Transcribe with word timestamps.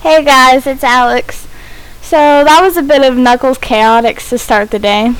Hey 0.00 0.24
guys, 0.24 0.64
it's 0.64 0.84
Alex. 0.84 1.48
So 2.02 2.16
that 2.16 2.60
was 2.62 2.76
a 2.76 2.82
bit 2.82 3.02
of 3.02 3.16
Knuckles 3.16 3.58
Chaotix 3.58 4.28
to 4.28 4.38
start 4.38 4.70
the 4.70 4.78
day. 4.78 5.12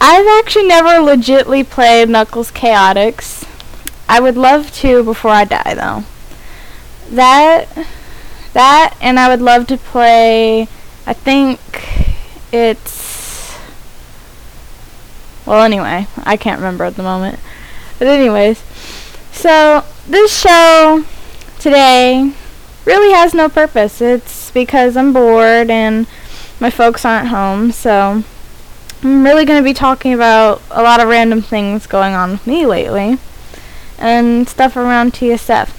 I've 0.00 0.26
actually 0.26 0.66
never 0.66 0.88
legitly 0.88 1.64
played 1.64 2.08
Knuckles 2.08 2.50
Chaotix. 2.50 3.48
I 4.08 4.18
would 4.18 4.36
love 4.36 4.72
to 4.78 5.04
before 5.04 5.30
I 5.30 5.44
die 5.44 5.74
though. 5.74 6.02
That 7.14 7.68
that 8.54 8.96
and 9.00 9.20
I 9.20 9.28
would 9.28 9.40
love 9.40 9.68
to 9.68 9.76
play 9.76 10.62
I 11.06 11.12
think 11.12 11.60
it's 12.52 13.56
well 15.46 15.62
anyway, 15.62 16.08
I 16.24 16.36
can't 16.36 16.58
remember 16.58 16.82
at 16.82 16.96
the 16.96 17.04
moment. 17.04 17.38
But 18.00 18.08
anyways, 18.08 18.64
so 19.30 19.84
this 20.08 20.36
show 20.36 21.04
today 21.60 22.34
really 22.84 23.12
has 23.12 23.34
no 23.34 23.48
purpose. 23.48 24.00
It's 24.00 24.50
because 24.50 24.96
I'm 24.96 25.12
bored 25.12 25.70
and 25.70 26.06
my 26.60 26.70
folks 26.70 27.04
aren't 27.04 27.28
home, 27.28 27.72
so 27.72 28.22
I'm 29.02 29.24
really 29.24 29.44
going 29.44 29.62
to 29.62 29.64
be 29.64 29.74
talking 29.74 30.14
about 30.14 30.62
a 30.70 30.82
lot 30.82 31.00
of 31.00 31.08
random 31.08 31.42
things 31.42 31.86
going 31.86 32.14
on 32.14 32.32
with 32.32 32.46
me 32.46 32.66
lately 32.66 33.18
and 33.98 34.48
stuff 34.48 34.76
around 34.76 35.12
TSF. 35.12 35.70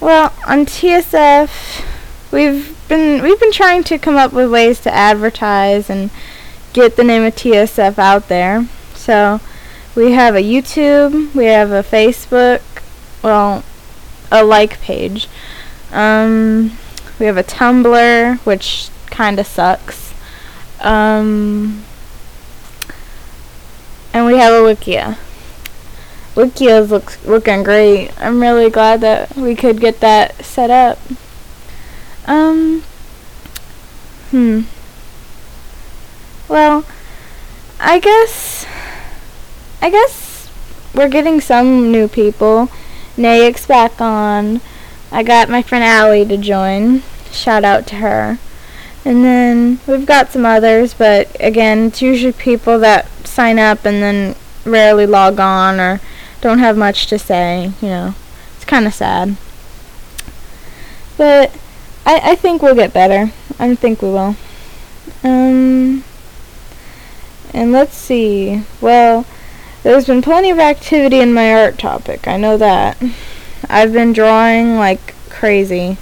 Well, 0.00 0.32
on 0.46 0.66
TSF, 0.66 1.84
we've 2.32 2.76
been 2.88 3.22
we've 3.22 3.38
been 3.38 3.52
trying 3.52 3.84
to 3.84 3.98
come 3.98 4.16
up 4.16 4.32
with 4.32 4.50
ways 4.50 4.80
to 4.80 4.92
advertise 4.92 5.88
and 5.88 6.10
get 6.72 6.96
the 6.96 7.04
name 7.04 7.22
of 7.22 7.36
TSF 7.36 7.98
out 7.98 8.28
there. 8.28 8.66
So, 8.94 9.40
we 9.94 10.12
have 10.12 10.34
a 10.34 10.42
YouTube, 10.42 11.34
we 11.34 11.44
have 11.44 11.70
a 11.70 11.82
Facebook, 11.82 12.62
well, 13.22 13.62
a 14.32 14.42
like 14.42 14.80
page. 14.80 15.28
Um, 15.92 16.76
we 17.20 17.26
have 17.26 17.36
a 17.36 17.44
Tumblr, 17.44 18.38
which 18.38 18.88
kind 19.06 19.38
of 19.38 19.46
sucks. 19.46 20.14
Um, 20.80 21.84
and 24.12 24.26
we 24.26 24.38
have 24.38 24.52
a 24.52 24.74
Wikia. 24.74 25.18
Wikia 26.34 26.88
looks 26.88 27.24
looking 27.26 27.62
great. 27.62 28.10
I'm 28.18 28.40
really 28.40 28.70
glad 28.70 29.02
that 29.02 29.36
we 29.36 29.54
could 29.54 29.80
get 29.80 30.00
that 30.00 30.42
set 30.44 30.70
up. 30.70 30.98
Um, 32.26 32.82
hmm. 34.30 34.62
Well, 36.48 36.84
I 37.78 37.98
guess, 37.98 38.66
I 39.82 39.90
guess 39.90 40.50
we're 40.94 41.08
getting 41.08 41.40
some 41.40 41.92
new 41.92 42.08
people. 42.08 42.70
Naix 43.16 43.66
back 43.66 44.00
on. 44.00 44.60
I 45.10 45.22
got 45.22 45.48
my 45.48 45.62
friend 45.62 45.84
Allie 45.84 46.24
to 46.24 46.36
join. 46.36 47.02
Shout 47.30 47.64
out 47.64 47.86
to 47.88 47.96
her. 47.96 48.38
And 49.04 49.24
then 49.24 49.80
we've 49.86 50.06
got 50.06 50.30
some 50.30 50.46
others, 50.46 50.94
but 50.94 51.34
again, 51.40 51.86
it's 51.86 52.00
usually 52.00 52.32
people 52.32 52.78
that 52.78 53.08
sign 53.26 53.58
up 53.58 53.84
and 53.84 54.02
then 54.02 54.36
rarely 54.64 55.06
log 55.06 55.40
on 55.40 55.80
or 55.80 56.00
don't 56.40 56.60
have 56.60 56.76
much 56.76 57.06
to 57.08 57.18
say. 57.18 57.72
You 57.80 57.88
know, 57.88 58.14
it's 58.56 58.64
kind 58.64 58.86
of 58.86 58.94
sad. 58.94 59.36
But 61.16 61.56
I, 62.06 62.32
I 62.32 62.34
think 62.36 62.62
we'll 62.62 62.74
get 62.74 62.92
better. 62.92 63.32
I 63.58 63.74
think 63.74 64.02
we 64.02 64.08
will. 64.08 64.36
Um, 65.24 66.04
and 67.52 67.72
let's 67.72 67.96
see. 67.96 68.62
Well, 68.80 69.26
there's 69.82 70.06
been 70.06 70.22
plenty 70.22 70.50
of 70.50 70.58
activity 70.58 71.20
in 71.20 71.32
my 71.32 71.52
art 71.52 71.78
topic, 71.78 72.28
I 72.28 72.36
know 72.36 72.56
that. 72.56 73.02
I've 73.68 73.92
been 73.92 74.12
drawing 74.12 74.76
like 74.76 75.14
crazy, 75.28 75.96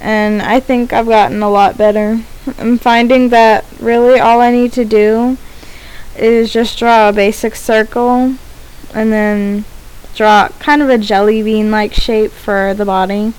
and 0.00 0.42
I 0.42 0.60
think 0.60 0.92
I've 0.92 1.06
gotten 1.06 1.42
a 1.42 1.50
lot 1.50 1.78
better. 1.78 2.20
I'm 2.58 2.78
finding 2.78 3.28
that 3.30 3.64
really 3.80 4.20
all 4.20 4.40
I 4.40 4.50
need 4.50 4.72
to 4.74 4.84
do 4.84 5.36
is 6.16 6.52
just 6.52 6.78
draw 6.78 7.08
a 7.08 7.12
basic 7.12 7.54
circle, 7.54 8.36
and 8.94 9.12
then 9.12 9.64
draw 10.14 10.48
kind 10.58 10.80
of 10.82 10.88
a 10.88 10.98
jelly 10.98 11.42
bean 11.42 11.70
like 11.70 11.92
shape 11.92 12.30
for 12.30 12.72
the 12.74 12.84
body. 12.84 13.34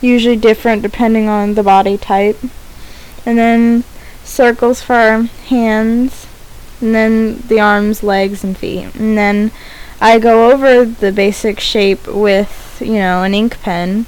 Usually 0.00 0.36
different 0.36 0.82
depending 0.82 1.28
on 1.28 1.54
the 1.54 1.62
body 1.62 1.96
type. 1.96 2.38
And 3.26 3.38
then 3.38 3.84
circles 4.24 4.82
for 4.82 5.28
hands 5.48 6.26
and 6.80 6.94
then 6.94 7.38
the 7.48 7.60
arms, 7.60 8.02
legs, 8.02 8.42
and 8.44 8.56
feet. 8.56 8.94
And 8.94 9.16
then 9.16 9.50
I 10.00 10.18
go 10.18 10.50
over 10.50 10.84
the 10.84 11.12
basic 11.12 11.60
shape 11.60 12.06
with, 12.06 12.82
you 12.84 12.94
know, 12.94 13.22
an 13.22 13.34
ink 13.34 13.60
pen, 13.60 14.06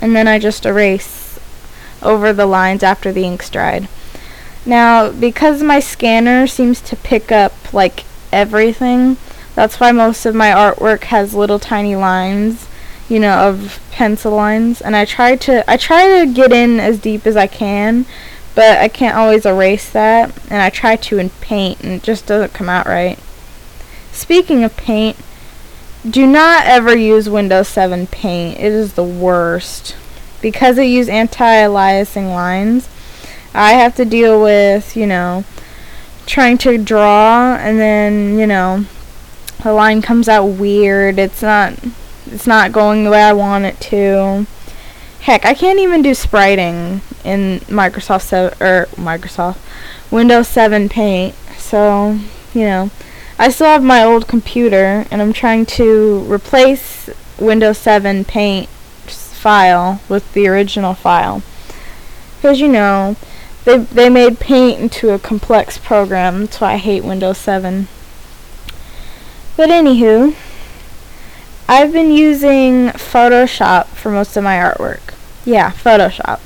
and 0.00 0.14
then 0.14 0.28
I 0.28 0.38
just 0.38 0.66
erase 0.66 1.38
over 2.02 2.32
the 2.32 2.46
lines 2.46 2.82
after 2.82 3.10
the 3.12 3.24
ink's 3.24 3.50
dried. 3.50 3.88
Now, 4.66 5.10
because 5.10 5.62
my 5.62 5.80
scanner 5.80 6.46
seems 6.46 6.80
to 6.82 6.96
pick 6.96 7.32
up, 7.32 7.72
like, 7.72 8.04
everything, 8.32 9.16
that's 9.54 9.80
why 9.80 9.92
most 9.92 10.26
of 10.26 10.34
my 10.34 10.50
artwork 10.50 11.04
has 11.04 11.34
little 11.34 11.58
tiny 11.58 11.96
lines, 11.96 12.68
you 13.08 13.18
know, 13.18 13.48
of 13.48 13.80
pencil 13.90 14.32
lines, 14.32 14.80
and 14.80 14.94
I 14.94 15.04
try 15.04 15.34
to 15.36 15.68
I 15.68 15.76
try 15.76 16.20
to 16.20 16.32
get 16.32 16.52
in 16.52 16.78
as 16.78 17.00
deep 17.00 17.26
as 17.26 17.36
I 17.36 17.46
can, 17.46 18.04
but 18.58 18.78
I 18.78 18.88
can't 18.88 19.16
always 19.16 19.46
erase 19.46 19.88
that, 19.90 20.36
and 20.50 20.60
I 20.60 20.68
try 20.68 20.96
to 20.96 21.18
in 21.18 21.30
paint, 21.30 21.80
and 21.80 21.92
it 21.92 22.02
just 22.02 22.26
doesn't 22.26 22.54
come 22.54 22.68
out 22.68 22.86
right. 22.86 23.16
Speaking 24.10 24.64
of 24.64 24.76
paint, 24.76 25.16
do 26.04 26.26
not 26.26 26.66
ever 26.66 26.96
use 26.96 27.30
Windows 27.30 27.68
7 27.68 28.08
Paint. 28.08 28.58
It 28.58 28.72
is 28.72 28.94
the 28.94 29.04
worst. 29.04 29.94
Because 30.42 30.76
I 30.76 30.82
use 30.82 31.08
anti-aliasing 31.08 32.34
lines, 32.34 32.88
I 33.54 33.74
have 33.74 33.94
to 33.94 34.04
deal 34.04 34.42
with, 34.42 34.96
you 34.96 35.06
know, 35.06 35.44
trying 36.26 36.58
to 36.58 36.78
draw, 36.78 37.54
and 37.54 37.78
then, 37.78 38.40
you 38.40 38.46
know, 38.48 38.86
the 39.62 39.72
line 39.72 40.02
comes 40.02 40.28
out 40.28 40.46
weird. 40.46 41.20
It's 41.20 41.42
not, 41.42 41.74
it's 42.26 42.48
not 42.48 42.72
going 42.72 43.04
the 43.04 43.10
way 43.10 43.22
I 43.22 43.34
want 43.34 43.66
it 43.66 43.78
to. 43.82 44.48
Heck, 45.20 45.44
I 45.44 45.54
can't 45.54 45.78
even 45.78 46.02
do 46.02 46.14
spriting 46.14 47.02
in 47.24 47.60
Microsoft 47.66 48.22
7 48.22 48.56
or 48.60 48.86
Microsoft 48.92 49.58
Windows 50.10 50.48
7 50.48 50.88
Paint. 50.88 51.34
So, 51.58 52.18
you 52.54 52.62
know, 52.62 52.90
I 53.38 53.50
still 53.50 53.66
have 53.66 53.84
my 53.84 54.02
old 54.02 54.26
computer 54.26 55.06
and 55.10 55.20
I'm 55.20 55.32
trying 55.32 55.66
to 55.66 56.24
replace 56.32 57.10
Windows 57.38 57.78
7 57.78 58.24
Paint 58.24 58.68
file 58.68 60.00
with 60.08 60.32
the 60.32 60.48
original 60.48 60.94
file. 60.94 61.42
Cuz 62.42 62.60
you 62.60 62.68
know, 62.68 63.16
they 63.64 63.78
they 63.78 64.08
made 64.08 64.40
Paint 64.40 64.80
into 64.80 65.10
a 65.10 65.18
complex 65.18 65.78
program. 65.78 66.40
That's 66.40 66.60
why 66.60 66.72
I 66.72 66.76
hate 66.78 67.04
Windows 67.04 67.38
7. 67.38 67.86
But 69.56 69.70
anywho, 69.70 70.34
I've 71.70 71.92
been 71.92 72.10
using 72.10 72.88
Photoshop 72.88 73.88
for 73.88 74.10
most 74.10 74.38
of 74.38 74.44
my 74.44 74.56
artwork. 74.56 75.14
Yeah, 75.44 75.70
Photoshop. 75.70 76.40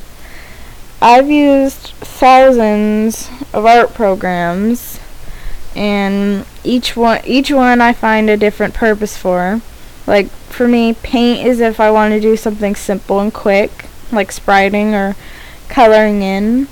I've 1.00 1.30
used 1.30 1.94
thousands 2.00 3.30
of 3.52 3.64
art 3.64 3.94
programs 3.94 4.98
and 5.76 6.44
each 6.64 6.96
one 6.96 7.20
each 7.24 7.52
one 7.52 7.80
I 7.80 7.92
find 7.92 8.28
a 8.28 8.36
different 8.36 8.74
purpose 8.74 9.16
for. 9.16 9.60
Like 10.08 10.26
for 10.26 10.66
me, 10.66 10.92
paint 10.92 11.46
is 11.46 11.60
if 11.60 11.78
I 11.78 11.92
want 11.92 12.12
to 12.14 12.20
do 12.20 12.36
something 12.36 12.74
simple 12.74 13.20
and 13.20 13.32
quick, 13.32 13.86
like 14.10 14.32
spriting 14.32 14.92
or 14.92 15.14
coloring 15.68 16.22
in. 16.22 16.66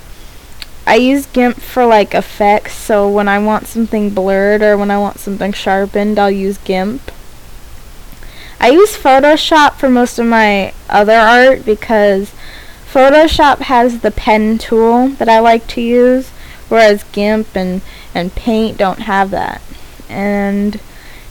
I 0.85 0.95
use 0.95 1.25
GIMP 1.25 1.55
for 1.55 1.85
like 1.85 2.13
effects, 2.13 2.73
so 2.73 3.09
when 3.09 3.29
I 3.29 3.39
want 3.39 3.67
something 3.67 4.09
blurred 4.09 4.61
or 4.61 4.77
when 4.77 4.91
I 4.91 4.97
want 4.97 5.19
something 5.19 5.53
sharpened, 5.53 6.19
I'll 6.19 6.29
use 6.29 6.57
GIMP. 6.57 7.11
I 8.61 8.69
use 8.69 8.95
Photoshop 8.95 9.73
for 9.73 9.89
most 9.89 10.19
of 10.19 10.27
my 10.27 10.71
other 10.87 11.15
art 11.15 11.65
because 11.65 12.31
Photoshop 12.93 13.57
has 13.61 14.01
the 14.01 14.11
pen 14.11 14.59
tool 14.59 15.07
that 15.17 15.27
I 15.27 15.39
like 15.39 15.65
to 15.69 15.81
use, 15.81 16.29
whereas 16.69 17.03
GIMP 17.05 17.55
and, 17.55 17.81
and 18.13 18.35
Paint 18.35 18.77
don't 18.77 18.99
have 18.99 19.31
that. 19.31 19.63
And, 20.07 20.79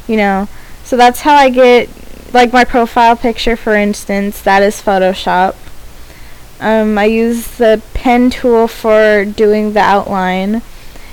you 0.09 0.17
know, 0.17 0.49
so 0.83 0.97
that's 0.97 1.21
how 1.21 1.37
I 1.37 1.51
get, 1.51 1.89
like 2.35 2.53
my 2.53 2.65
profile 2.65 3.15
picture 3.15 3.57
for 3.57 3.77
instance, 3.77 4.43
that 4.43 4.65
is 4.65 4.83
Photoshop. 4.83 5.55
Um, 6.59 6.99
I 6.99 7.05
use 7.05 7.47
the 7.59 7.81
pen 7.95 8.31
tool 8.31 8.67
for 8.67 9.25
doing 9.25 9.73
the 9.73 9.79
outline, 9.79 10.63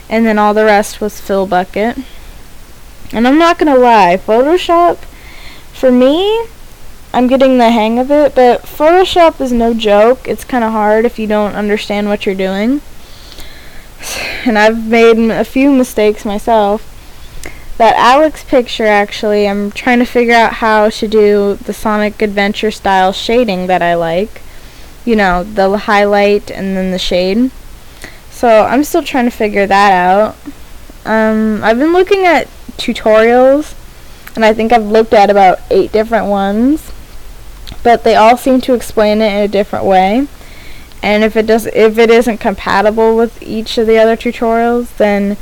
and 0.10 0.26
then 0.26 0.40
all 0.40 0.56
the 0.56 0.66
rest 0.66 1.00
was 1.00 1.22
Fill 1.22 1.46
Bucket. 1.46 1.96
And 3.14 3.28
I'm 3.28 3.38
not 3.38 3.60
gonna 3.60 3.78
lie, 3.78 4.18
Photoshop 4.18 4.98
for 5.78 5.92
me, 5.92 6.48
I'm 7.14 7.28
getting 7.28 7.58
the 7.58 7.70
hang 7.70 8.00
of 8.00 8.12
it, 8.12 8.36
but 8.36 8.64
Photoshop 8.64 9.40
is 9.40 9.52
no 9.52 9.74
joke. 9.74 10.28
It's 10.28 10.44
kind 10.44 10.64
of 10.64 10.72
hard 10.72 11.06
if 11.06 11.18
you 11.20 11.28
don't 11.28 11.56
understand 11.56 12.08
what 12.08 12.26
you're 12.26 12.36
doing. 12.36 12.82
And 14.46 14.58
I've 14.58 14.88
made 14.88 15.18
a 15.32 15.44
few 15.44 15.72
mistakes 15.72 16.24
myself. 16.24 16.82
That 17.78 17.96
Alex 17.98 18.44
picture, 18.44 18.86
actually, 18.86 19.48
I'm 19.48 19.72
trying 19.72 20.00
to 20.00 20.06
figure 20.06 20.34
out 20.34 20.54
how 20.54 20.90
to 20.90 21.08
do 21.08 21.56
the 21.56 21.74
Sonic 21.74 22.22
Adventure 22.22 22.72
style 22.72 23.12
shading 23.12 23.68
that 23.68 23.82
I 23.82 23.96
like. 23.96 24.42
you 25.06 25.16
know, 25.16 25.44
the 25.44 25.78
highlight 25.78 26.52
and 26.52 26.76
then 26.76 26.92
the 26.92 27.00
shade. 27.00 27.50
So 28.30 28.66
I'm 28.66 28.84
still 28.84 29.04
trying 29.04 29.24
to 29.26 29.32
figure 29.32 29.66
that 29.66 29.92
out. 29.94 30.36
Um, 31.06 31.64
I've 31.64 31.80
been 31.80 31.94
looking 31.94 32.26
at 32.26 32.48
tutorials, 32.78 33.74
and 34.38 34.46
I 34.46 34.54
think 34.54 34.72
I've 34.72 34.86
looked 34.86 35.14
at 35.14 35.32
about 35.32 35.60
eight 35.72 35.92
different 35.92 36.28
ones, 36.28 36.92
but 37.82 38.04
they 38.04 38.14
all 38.14 38.38
seem 38.38 38.62
to 38.62 38.76
explain 38.76 39.20
it 39.20 39.34
in 39.34 39.42
a 39.42 39.48
different 39.48 39.84
way. 39.84 40.28
And 41.02 41.24
if 41.24 41.36
it 41.36 41.48
does, 41.48 41.66
if 41.66 41.98
it 41.98 42.12
isn't 42.12 42.38
compatible 42.38 43.18
with 43.18 43.42
each 43.42 43.80
of 43.80 43.88
the 43.88 43.98
other 43.98 44.16
tutorials, 44.16 44.96
then 44.98 45.38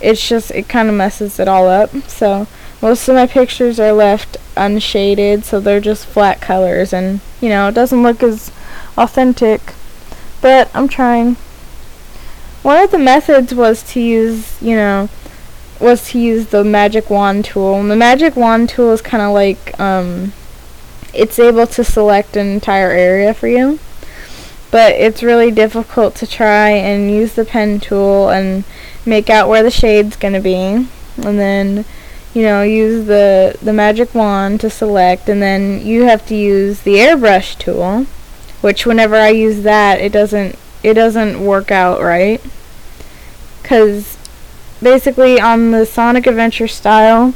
it's 0.00 0.26
just 0.26 0.50
it 0.52 0.66
kind 0.66 0.88
of 0.88 0.94
messes 0.94 1.38
it 1.38 1.46
all 1.46 1.68
up. 1.68 1.90
So 2.08 2.46
most 2.80 3.06
of 3.06 3.16
my 3.16 3.26
pictures 3.26 3.78
are 3.78 3.92
left 3.92 4.38
unshaded, 4.56 5.44
so 5.44 5.60
they're 5.60 5.78
just 5.78 6.06
flat 6.06 6.40
colors, 6.40 6.94
and 6.94 7.20
you 7.42 7.50
know 7.50 7.68
it 7.68 7.74
doesn't 7.74 8.02
look 8.02 8.22
as 8.22 8.50
authentic. 8.96 9.74
But 10.40 10.70
I'm 10.74 10.88
trying. 10.88 11.36
One 12.62 12.82
of 12.82 12.92
the 12.92 12.98
methods 12.98 13.54
was 13.54 13.82
to 13.92 14.00
use, 14.00 14.56
you 14.62 14.74
know, 14.74 15.10
was 15.80 16.10
to 16.10 16.18
use 16.18 16.48
the 16.48 16.64
magic 16.64 17.10
wand 17.10 17.44
tool. 17.44 17.74
And 17.74 17.90
the 17.90 17.96
magic 17.96 18.36
wand 18.36 18.68
tool 18.68 18.92
is 18.92 19.00
kind 19.02 19.22
of 19.22 19.32
like 19.32 19.78
um, 19.78 20.32
it's 21.14 21.38
able 21.38 21.66
to 21.66 21.84
select 21.84 22.36
an 22.36 22.46
entire 22.48 22.90
area 22.90 23.34
for 23.34 23.48
you. 23.48 23.78
But 24.70 24.92
it's 24.92 25.22
really 25.22 25.50
difficult 25.50 26.14
to 26.16 26.26
try 26.26 26.70
and 26.70 27.10
use 27.10 27.34
the 27.34 27.44
pen 27.44 27.80
tool 27.80 28.28
and 28.28 28.64
make 29.06 29.30
out 29.30 29.48
where 29.48 29.62
the 29.62 29.70
shade's 29.70 30.16
going 30.16 30.34
to 30.34 30.40
be. 30.40 30.86
And 31.16 31.38
then, 31.38 31.84
you 32.34 32.42
know, 32.42 32.62
use 32.62 33.06
the, 33.06 33.56
the 33.62 33.72
magic 33.72 34.14
wand 34.14 34.60
to 34.60 34.70
select. 34.70 35.28
And 35.28 35.40
then 35.40 35.84
you 35.86 36.04
have 36.04 36.26
to 36.26 36.34
use 36.34 36.82
the 36.82 36.96
airbrush 36.96 37.58
tool, 37.58 38.04
which 38.60 38.84
whenever 38.84 39.16
I 39.16 39.30
use 39.30 39.62
that, 39.62 40.00
it 40.00 40.12
doesn't, 40.12 40.56
it 40.82 40.94
doesn't 40.94 41.44
work 41.44 41.70
out 41.70 42.02
right. 42.02 42.42
Because 43.62 44.17
basically 44.82 45.40
on 45.40 45.70
the 45.70 45.84
Sonic 45.84 46.26
Adventure 46.26 46.68
style, 46.68 47.34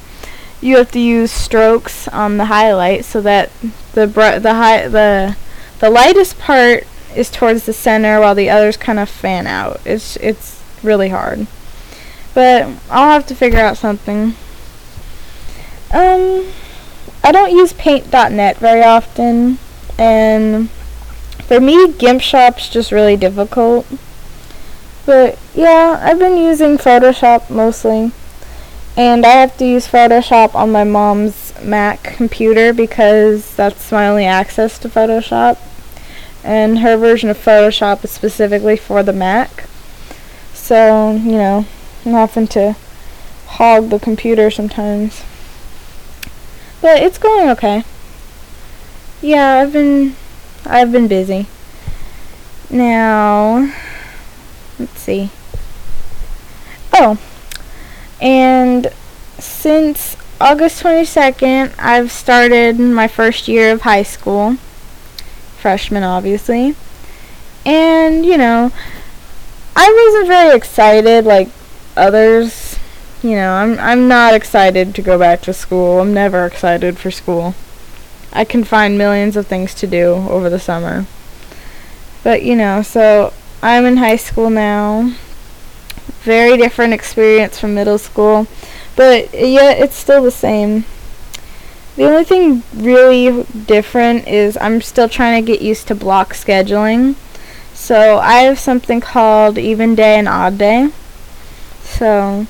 you 0.61 0.77
have 0.77 0.91
to 0.93 1.01
use 1.01 1.31
strokes 1.31 2.09
on 2.09 2.37
the 2.37 2.47
highlight 2.47 3.05
so 3.05 3.21
that 3.21 3.51
the 3.95 4.07
br- 4.07 4.39
the 4.39 4.89
the 4.91 5.37
the 5.81 5.91
lightest 5.91 6.39
part 6.39 6.87
is 7.17 7.31
towards 7.31 7.67
the 7.67 7.73
center 7.73 8.21
while 8.21 8.35
the 8.35 8.49
others 8.49 8.77
kind 8.77 8.99
of 8.99 9.09
fan 9.09 9.47
out. 9.47 9.81
It's 9.85 10.17
it's 10.17 10.63
really 10.83 11.09
hard. 11.09 11.47
But 12.35 12.69
I'll 12.91 13.11
have 13.11 13.27
to 13.27 13.35
figure 13.35 13.59
out 13.59 13.77
something. 13.77 14.35
Um 15.93 16.47
I 17.25 17.31
don't 17.31 17.55
use 17.55 17.73
paint.net 17.73 18.59
very 18.59 18.83
often 18.83 19.59
and 19.99 20.71
for 21.47 21.61
me 21.61 21.93
GIMPshop's 21.93 22.69
just 22.69 22.93
really 22.93 23.17
difficult. 23.17 23.87
But 25.05 25.39
yeah, 25.55 25.99
I've 26.03 26.19
been 26.19 26.37
using 26.37 26.79
Photoshop 26.79 27.51
mostly. 27.51 28.13
And 28.97 29.25
I 29.25 29.31
have 29.31 29.57
to 29.57 29.65
use 29.65 29.89
Photoshop 29.89 30.55
on 30.55 30.71
my 30.71 30.85
mom's 30.85 31.55
Mac 31.63 32.03
computer 32.03 32.75
because 32.75 33.55
that's 33.55 33.91
my 33.91 34.09
only 34.09 34.27
access 34.27 34.79
to 34.81 34.89
Photoshop. 34.89 35.59
And 36.45 36.81
her 36.81 36.97
version 36.97 37.31
of 37.31 37.39
Photoshop 37.39 38.05
is 38.05 38.11
specifically 38.11 38.77
for 38.77 39.03
the 39.03 39.13
Mac. 39.13 39.65
So, 40.53 41.13
you 41.13 41.33
know, 41.33 41.67
I'm 42.05 42.13
having 42.13 42.49
to 42.49 42.77
hog 43.47 43.89
the 43.89 43.99
computer 43.99 44.51
sometimes. 44.51 45.23
But 46.81 47.03
it's 47.03 47.19
going 47.19 47.49
okay. 47.51 47.85
Yeah, 49.23 49.61
I've 49.61 49.73
been 49.73 50.17
I've 50.67 50.93
been 50.93 51.09
busy. 51.09 51.47
Now, 52.69 53.73
let's 54.83 55.01
see. 55.01 55.31
Oh, 56.93 57.19
and 58.21 58.93
since 59.39 60.17
August 60.41 60.83
22nd, 60.83 61.75
I've 61.79 62.11
started 62.11 62.79
my 62.79 63.09
first 63.09 63.49
year 63.49 63.73
of 63.73 63.83
high 63.83 64.03
school. 64.03 64.57
Freshman, 65.59 66.03
obviously. 66.03 66.75
And, 67.65 68.27
you 68.27 68.37
know, 68.37 68.73
I 69.77 70.11
wasn't 70.13 70.27
very 70.27 70.57
excited 70.57 71.25
like 71.25 71.49
others. 71.97 72.79
You 73.23 73.37
know, 73.37 73.55
I'm 73.55 73.79
I'm 73.79 74.09
not 74.09 74.35
excited 74.35 74.97
to 74.97 75.03
go 75.03 75.17
back 75.17 75.43
to 75.43 75.53
school. 75.53 76.01
I'm 76.01 76.13
never 76.13 76.45
excited 76.45 76.99
for 76.99 77.13
school. 77.13 77.55
I 78.33 78.45
can 78.45 78.65
find 78.65 78.99
millions 78.99 79.37
of 79.37 79.47
things 79.47 79.75
to 79.75 79.87
do 79.87 80.15
over 80.15 80.51
the 80.51 80.59
summer. 80.59 81.07
But, 82.25 82.43
you 82.43 82.57
know, 82.57 82.83
so 82.83 83.33
I'm 83.65 83.85
in 83.85 83.99
high 83.99 84.17
school 84.17 84.51
now. 84.51 85.15
Very 86.23 86.57
different 86.57 86.93
experience 86.93 87.61
from 87.61 87.75
middle 87.75 87.99
school, 87.99 88.49
but 88.97 89.33
yet 89.33 89.79
it's 89.79 89.95
still 89.95 90.23
the 90.23 90.33
same. 90.33 90.85
The 91.95 92.05
only 92.05 92.25
thing 92.25 92.65
really 92.75 93.45
different 93.45 94.27
is 94.27 94.59
I'm 94.61 94.81
still 94.81 95.09
trying 95.09 95.45
to 95.45 95.53
get 95.53 95.63
used 95.63 95.87
to 95.89 95.95
block 95.95 96.33
scheduling. 96.33 97.15
So 97.73 98.19
I 98.19 98.39
have 98.39 98.59
something 98.59 99.01
called 99.01 99.59
even 99.59 99.95
day 99.95 100.19
and 100.19 100.29
odd 100.29 100.59
day. 100.59 100.91
So 101.83 102.49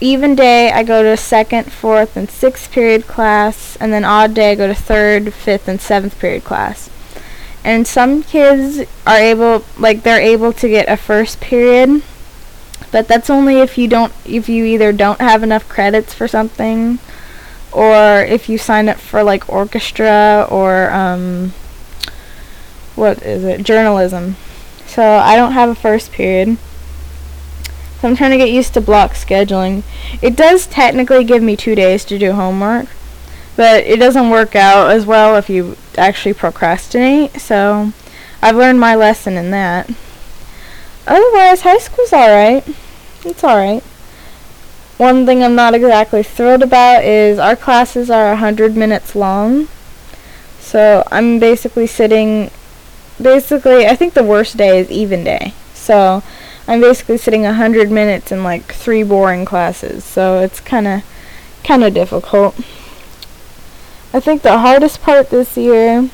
even 0.00 0.36
day 0.36 0.70
I 0.70 0.84
go 0.84 1.02
to 1.02 1.16
second, 1.16 1.72
fourth, 1.72 2.16
and 2.16 2.30
sixth 2.30 2.70
period 2.70 3.08
class, 3.08 3.76
and 3.80 3.92
then 3.92 4.04
odd 4.04 4.34
day 4.34 4.52
I 4.52 4.54
go 4.54 4.68
to 4.68 4.74
third, 4.74 5.34
fifth, 5.34 5.66
and 5.66 5.80
seventh 5.80 6.20
period 6.20 6.44
class 6.44 6.88
and 7.64 7.86
some 7.86 8.22
kids 8.22 8.80
are 9.06 9.18
able 9.18 9.64
like 9.78 10.02
they're 10.02 10.20
able 10.20 10.52
to 10.52 10.68
get 10.68 10.88
a 10.88 10.96
first 10.96 11.40
period 11.40 12.02
but 12.90 13.08
that's 13.08 13.28
only 13.28 13.60
if 13.60 13.76
you 13.76 13.88
don't 13.88 14.12
if 14.24 14.48
you 14.48 14.64
either 14.64 14.92
don't 14.92 15.20
have 15.20 15.42
enough 15.42 15.68
credits 15.68 16.14
for 16.14 16.26
something 16.26 16.98
or 17.72 18.22
if 18.22 18.48
you 18.48 18.56
sign 18.56 18.88
up 18.88 18.98
for 18.98 19.22
like 19.22 19.48
orchestra 19.48 20.46
or 20.50 20.90
um 20.90 21.50
what 22.96 23.22
is 23.22 23.44
it 23.44 23.62
journalism. 23.62 24.36
So 24.86 25.02
i 25.02 25.36
don't 25.36 25.52
have 25.52 25.68
a 25.68 25.74
first 25.74 26.10
period. 26.12 26.56
So 28.00 28.08
i'm 28.08 28.16
trying 28.16 28.30
to 28.30 28.38
get 28.38 28.50
used 28.50 28.74
to 28.74 28.80
block 28.80 29.12
scheduling. 29.12 29.82
It 30.22 30.34
does 30.34 30.66
technically 30.66 31.24
give 31.24 31.42
me 31.42 31.56
two 31.56 31.74
days 31.74 32.04
to 32.06 32.18
do 32.18 32.32
homework 32.32 32.86
but 33.58 33.84
it 33.86 33.98
doesn't 33.98 34.30
work 34.30 34.54
out 34.54 34.88
as 34.92 35.04
well 35.04 35.34
if 35.34 35.50
you 35.50 35.76
actually 35.96 36.32
procrastinate. 36.32 37.40
So 37.40 37.92
I've 38.40 38.54
learned 38.54 38.78
my 38.78 38.94
lesson 38.94 39.36
in 39.36 39.50
that. 39.50 39.90
Otherwise, 41.08 41.62
high 41.62 41.78
school's 41.78 42.12
alright. 42.12 42.64
It's 43.24 43.42
alright. 43.42 43.82
One 44.96 45.26
thing 45.26 45.42
I'm 45.42 45.56
not 45.56 45.74
exactly 45.74 46.22
thrilled 46.22 46.62
about 46.62 47.02
is 47.02 47.40
our 47.40 47.56
classes 47.56 48.10
are 48.10 48.28
100 48.28 48.76
minutes 48.76 49.16
long. 49.16 49.66
So 50.60 51.02
I'm 51.10 51.40
basically 51.40 51.88
sitting, 51.88 52.52
basically, 53.20 53.88
I 53.88 53.96
think 53.96 54.14
the 54.14 54.22
worst 54.22 54.56
day 54.56 54.78
is 54.78 54.88
even 54.88 55.24
day. 55.24 55.52
So 55.74 56.22
I'm 56.68 56.80
basically 56.80 57.18
sitting 57.18 57.42
100 57.42 57.90
minutes 57.90 58.30
in 58.30 58.44
like 58.44 58.72
three 58.72 59.02
boring 59.02 59.44
classes. 59.44 60.04
So 60.04 60.38
it's 60.38 60.60
kind 60.60 60.86
of, 60.86 61.02
kind 61.64 61.82
of 61.82 61.92
difficult. 61.92 62.54
I 64.12 64.20
think 64.20 64.42
the 64.42 64.58
hardest 64.58 65.02
part 65.02 65.30
this 65.30 65.56
year 65.56 66.08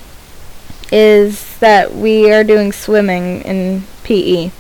is 0.91 1.59
that 1.59 1.95
we 1.95 2.31
are 2.33 2.45
doing 2.45 2.73
swimming 2.73 3.43
in 3.43 3.85
PE. 4.03 4.51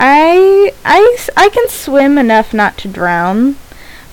I, 0.00 0.72
I, 0.84 1.16
I 1.36 1.48
can 1.50 1.68
swim 1.68 2.18
enough 2.18 2.52
not 2.52 2.76
to 2.78 2.88
drown, 2.88 3.56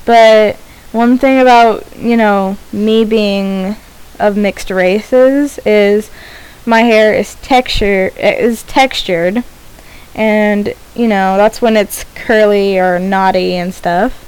but 0.05 0.55
one 0.91 1.17
thing 1.17 1.39
about, 1.39 1.95
you 1.97 2.15
know, 2.17 2.57
me 2.71 3.05
being 3.05 3.75
of 4.19 4.37
mixed 4.37 4.69
races 4.69 5.59
is 5.65 6.09
my 6.65 6.81
hair 6.81 7.13
is 7.13 7.35
texture 7.35 8.11
is 8.17 8.63
textured 8.63 9.43
and 10.15 10.73
you 10.95 11.07
know 11.07 11.35
that's 11.35 11.61
when 11.61 11.75
it's 11.75 12.05
curly 12.15 12.77
or 12.77 12.99
knotty 12.99 13.55
and 13.55 13.73
stuff 13.73 14.19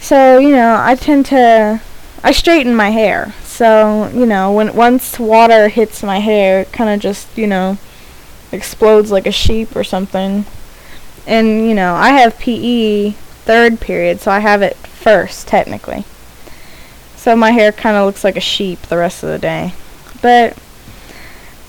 so 0.00 0.38
you 0.38 0.50
know 0.50 0.76
i 0.78 0.94
tend 0.94 1.26
to 1.26 1.80
I 2.22 2.32
straighten 2.32 2.74
my 2.74 2.90
hair. 2.90 3.34
So, 3.42 4.10
you 4.14 4.26
know, 4.26 4.52
when 4.52 4.74
once 4.74 5.18
water 5.18 5.68
hits 5.68 6.02
my 6.02 6.18
hair, 6.18 6.60
it 6.60 6.72
kind 6.72 6.90
of 6.90 7.00
just, 7.00 7.36
you 7.36 7.46
know, 7.46 7.78
explodes 8.52 9.10
like 9.10 9.26
a 9.26 9.32
sheep 9.32 9.74
or 9.74 9.84
something. 9.84 10.44
And, 11.26 11.68
you 11.68 11.74
know, 11.74 11.94
I 11.94 12.10
have 12.10 12.38
PE 12.38 13.12
third 13.12 13.80
period, 13.80 14.20
so 14.20 14.30
I 14.30 14.40
have 14.40 14.62
it 14.62 14.76
first, 14.76 15.48
technically. 15.48 16.04
So 17.16 17.36
my 17.36 17.50
hair 17.50 17.72
kind 17.72 17.96
of 17.96 18.06
looks 18.06 18.24
like 18.24 18.36
a 18.36 18.40
sheep 18.40 18.80
the 18.82 18.96
rest 18.96 19.22
of 19.22 19.28
the 19.28 19.38
day. 19.38 19.74
But 20.22 20.56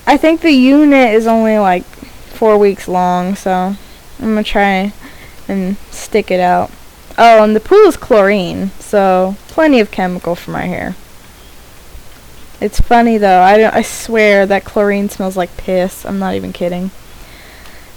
I 0.08 0.18
think 0.18 0.42
the 0.42 0.52
unit 0.52 1.14
is 1.14 1.28
only 1.28 1.58
like 1.60 1.84
four 1.84 2.58
weeks 2.58 2.88
long, 2.88 3.36
so 3.36 3.76
I'm 4.20 4.34
going 4.34 4.44
to 4.44 4.50
try 4.50 4.94
and 5.48 5.78
stick 5.92 6.32
it 6.32 6.40
out. 6.40 6.72
Oh, 7.18 7.44
and 7.44 7.56
the 7.56 7.60
pool 7.60 7.88
is 7.88 7.98
chlorine, 7.98 8.72
so 8.80 9.36
plenty 9.48 9.80
of 9.80 9.92
chemical 9.92 10.36
for 10.36 10.52
my 10.52 10.64
hair. 10.64 10.96
It's 12.62 12.80
funny 12.80 13.18
though. 13.18 13.42
I 13.42 13.58
don't, 13.58 13.74
I 13.74 13.82
swear 13.82 14.46
that 14.46 14.66
chlorine 14.66 15.10
smells 15.10 15.36
like 15.36 15.58
piss. 15.58 16.06
I'm 16.06 16.20
not 16.20 16.36
even 16.36 16.54
kidding. 16.54 16.92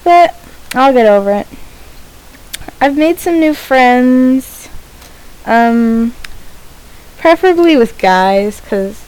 But 0.03 0.35
I'll 0.75 0.93
get 0.93 1.07
over 1.07 1.33
it. 1.33 1.47
I've 2.81 2.97
made 2.97 3.19
some 3.19 3.39
new 3.39 3.55
friends. 3.55 4.69
Um 5.45 6.15
preferably 7.19 7.77
with 7.77 7.99
guys 7.99 8.61
cuz 8.61 9.05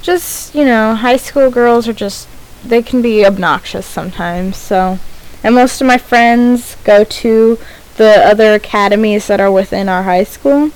just, 0.00 0.54
you 0.54 0.64
know, 0.64 0.94
high 0.94 1.16
school 1.16 1.50
girls 1.50 1.88
are 1.88 1.92
just 1.92 2.28
they 2.64 2.82
can 2.82 3.02
be 3.02 3.26
obnoxious 3.26 3.86
sometimes. 3.86 4.56
So, 4.56 4.98
and 5.42 5.54
most 5.54 5.80
of 5.80 5.86
my 5.86 5.98
friends 5.98 6.76
go 6.84 7.04
to 7.04 7.58
the 7.96 8.26
other 8.26 8.54
academies 8.54 9.26
that 9.28 9.40
are 9.40 9.52
within 9.52 9.88
our 9.88 10.02
high 10.02 10.24
school 10.24 10.70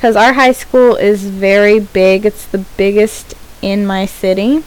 because 0.00 0.16
our 0.16 0.32
high 0.32 0.52
school 0.52 0.96
is 0.96 1.24
very 1.24 1.78
big. 1.78 2.24
It's 2.24 2.46
the 2.46 2.64
biggest 2.78 3.34
in 3.60 3.86
my 3.86 4.06
city. 4.06 4.64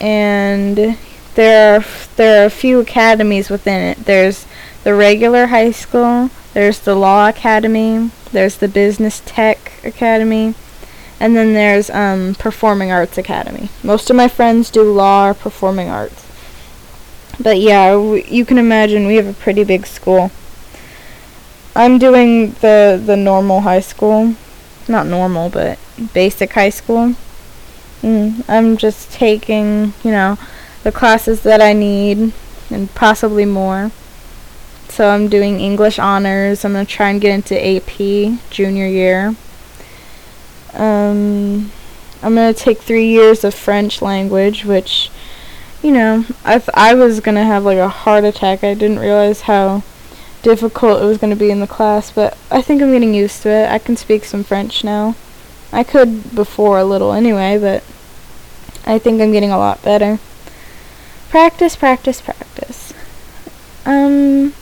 And 0.00 0.98
there 1.36 1.76
are 1.76 1.84
there 2.16 2.42
are 2.42 2.46
a 2.46 2.50
few 2.50 2.80
academies 2.80 3.48
within 3.48 3.80
it. 3.80 4.04
There's 4.04 4.44
the 4.82 4.92
regular 4.92 5.46
high 5.46 5.70
school, 5.70 6.30
there's 6.52 6.80
the 6.80 6.96
law 6.96 7.28
academy, 7.28 8.10
there's 8.32 8.56
the 8.56 8.66
business 8.66 9.22
tech 9.24 9.72
academy, 9.84 10.54
and 11.20 11.36
then 11.36 11.54
there's 11.54 11.88
um, 11.90 12.34
performing 12.34 12.90
arts 12.90 13.16
academy. 13.16 13.68
Most 13.84 14.10
of 14.10 14.16
my 14.16 14.26
friends 14.26 14.68
do 14.68 14.82
law 14.82 15.28
or 15.28 15.34
performing 15.34 15.88
arts. 15.88 16.25
But 17.38 17.58
yeah, 17.58 17.96
you 17.96 18.44
can 18.44 18.58
imagine 18.58 19.06
we 19.06 19.16
have 19.16 19.26
a 19.26 19.32
pretty 19.32 19.64
big 19.64 19.86
school. 19.86 20.30
I'm 21.74 21.98
doing 21.98 22.52
the 22.60 23.00
the 23.04 23.16
normal 23.16 23.60
high 23.60 23.80
school, 23.80 24.34
not 24.88 25.06
normal, 25.06 25.50
but 25.50 25.78
basic 26.14 26.52
high 26.52 26.70
school. 26.70 27.14
Mm, 28.02 28.44
I'm 28.48 28.76
just 28.76 29.12
taking, 29.12 29.92
you 30.04 30.10
know, 30.10 30.38
the 30.84 30.92
classes 30.92 31.42
that 31.42 31.60
I 31.60 31.72
need 31.72 32.32
and 32.70 32.94
possibly 32.94 33.44
more. 33.44 33.90
So 34.88 35.10
I'm 35.10 35.28
doing 35.28 35.60
English 35.60 35.98
honors. 35.98 36.64
I'm 36.64 36.72
going 36.72 36.86
to 36.86 36.92
try 36.92 37.10
and 37.10 37.20
get 37.20 37.34
into 37.34 37.54
AP 37.54 38.38
junior 38.50 38.86
year. 38.86 39.34
Um, 40.72 41.72
I'm 42.22 42.34
going 42.34 42.52
to 42.52 42.58
take 42.58 42.80
three 42.80 43.08
years 43.08 43.44
of 43.44 43.54
French 43.54 44.00
language, 44.00 44.64
which, 44.64 45.10
you 45.82 45.92
know, 45.92 46.24
I, 46.44 46.62
I 46.74 46.94
was 46.94 47.20
to 47.36 47.44
have 47.44 47.64
like 47.64 47.78
a 47.78 47.88
heart 47.88 48.24
attack. 48.24 48.64
I 48.64 48.74
didn't 48.74 48.98
realize 48.98 49.42
how 49.42 49.82
difficult 50.42 51.02
it 51.02 51.04
was 51.04 51.18
to 51.30 51.38
be 51.38 51.50
in 51.50 51.60
the 51.60 51.66
class, 51.66 52.10
but 52.10 52.36
I 52.50 52.62
think 52.62 52.80
I'm 52.80 52.92
getting 52.92 53.14
used 53.14 53.42
to 53.42 53.48
it. 53.48 53.70
I 53.70 53.78
can 53.78 53.96
speak 53.96 54.24
some 54.24 54.44
French 54.44 54.84
now. 54.84 55.16
I 55.72 55.82
could 55.82 56.34
before 56.34 56.78
a 56.78 56.84
little 56.84 57.12
anyway, 57.12 57.58
but 57.58 57.82
I 58.86 58.98
think 58.98 59.20
I'm 59.20 59.32
getting 59.32 59.50
a 59.50 59.58
lot 59.58 59.82
better. 59.82 60.18
Practice, 61.28 61.74
practice, 61.74 62.20
practice. 62.20 62.94
Um, 63.84 64.52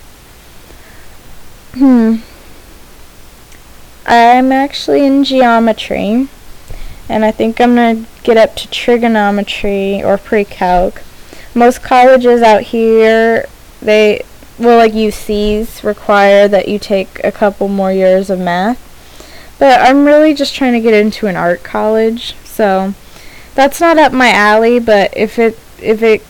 hmm. 1.74 2.16
I'm 4.06 4.52
actually 4.52 5.04
in 5.04 5.24
geometry, 5.24 6.28
and 7.08 7.24
I 7.24 7.30
think 7.30 7.60
I'm 7.60 7.74
going 7.74 8.04
to 8.04 8.10
get 8.22 8.36
up 8.36 8.56
to 8.56 8.70
trigonometry 8.70 10.02
or 10.02 10.18
pre-calc. 10.18 11.02
Most 11.54 11.82
colleges 11.82 12.42
out 12.42 12.62
here, 12.62 13.46
they, 13.80 14.24
well, 14.58 14.78
like 14.78 14.92
UCs, 14.92 15.82
require 15.84 16.48
that 16.48 16.68
you 16.68 16.78
take 16.78 17.22
a 17.22 17.32
couple 17.32 17.68
more 17.68 17.92
years 17.92 18.30
of 18.30 18.38
math. 18.38 18.80
But 19.58 19.80
I'm 19.80 20.04
really 20.04 20.34
just 20.34 20.54
trying 20.54 20.72
to 20.72 20.80
get 20.80 20.94
into 20.94 21.26
an 21.26 21.36
art 21.36 21.62
college, 21.62 22.34
so 22.44 22.94
that's 23.54 23.80
not 23.80 23.98
up 23.98 24.12
my 24.12 24.30
alley, 24.30 24.80
but 24.80 25.16
if 25.16 25.38
it 25.38 25.58
if 25.80 26.02
it 26.02 26.22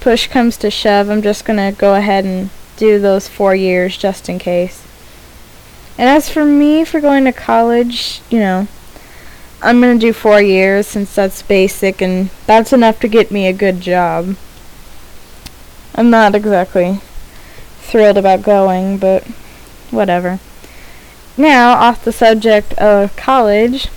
push 0.00 0.28
comes 0.28 0.56
to 0.58 0.70
shove, 0.70 1.10
I'm 1.10 1.20
just 1.20 1.44
gonna 1.44 1.72
go 1.72 1.94
ahead 1.94 2.24
and 2.24 2.48
do 2.76 2.98
those 2.98 3.28
four 3.28 3.54
years 3.54 3.96
just 3.96 4.28
in 4.28 4.38
case. 4.38 4.86
And 5.98 6.08
as 6.08 6.30
for 6.30 6.46
me 6.46 6.84
for 6.84 7.00
going 7.00 7.26
to 7.26 7.32
college, 7.32 8.22
you 8.30 8.38
know, 8.38 8.68
I'm 9.62 9.80
gonna 9.80 9.98
do 9.98 10.12
four 10.12 10.40
years 10.40 10.86
since 10.86 11.14
that's 11.14 11.42
basic 11.42 12.00
and 12.00 12.30
that's 12.46 12.72
enough 12.72 13.00
to 13.00 13.08
get 13.08 13.30
me 13.30 13.46
a 13.46 13.52
good 13.52 13.80
job. 13.80 14.36
I'm 15.94 16.08
not 16.08 16.34
exactly 16.34 17.00
thrilled 17.80 18.16
about 18.16 18.42
going, 18.42 18.96
but 18.98 19.24
whatever. 19.90 20.38
Now, 21.36 21.72
off 21.72 22.04
the 22.04 22.12
subject 22.12 22.72
of 22.74 23.14
college, 23.16 23.88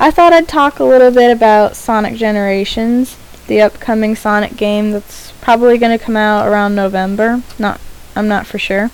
I 0.00 0.10
thought 0.10 0.32
I'd 0.32 0.48
talk 0.48 0.78
a 0.78 0.84
little 0.84 1.10
bit 1.10 1.30
about 1.30 1.76
Sonic 1.76 2.14
Generations, 2.14 3.16
the 3.46 3.60
upcoming 3.60 4.14
Sonic 4.14 4.56
game 4.56 4.92
that's 4.92 5.32
probably 5.40 5.78
going 5.78 5.96
to 5.96 6.04
come 6.04 6.16
out 6.16 6.46
around 6.46 6.74
November. 6.74 7.42
Not, 7.58 7.80
I'm 8.14 8.28
not 8.28 8.46
for 8.46 8.58
sure. 8.58 8.90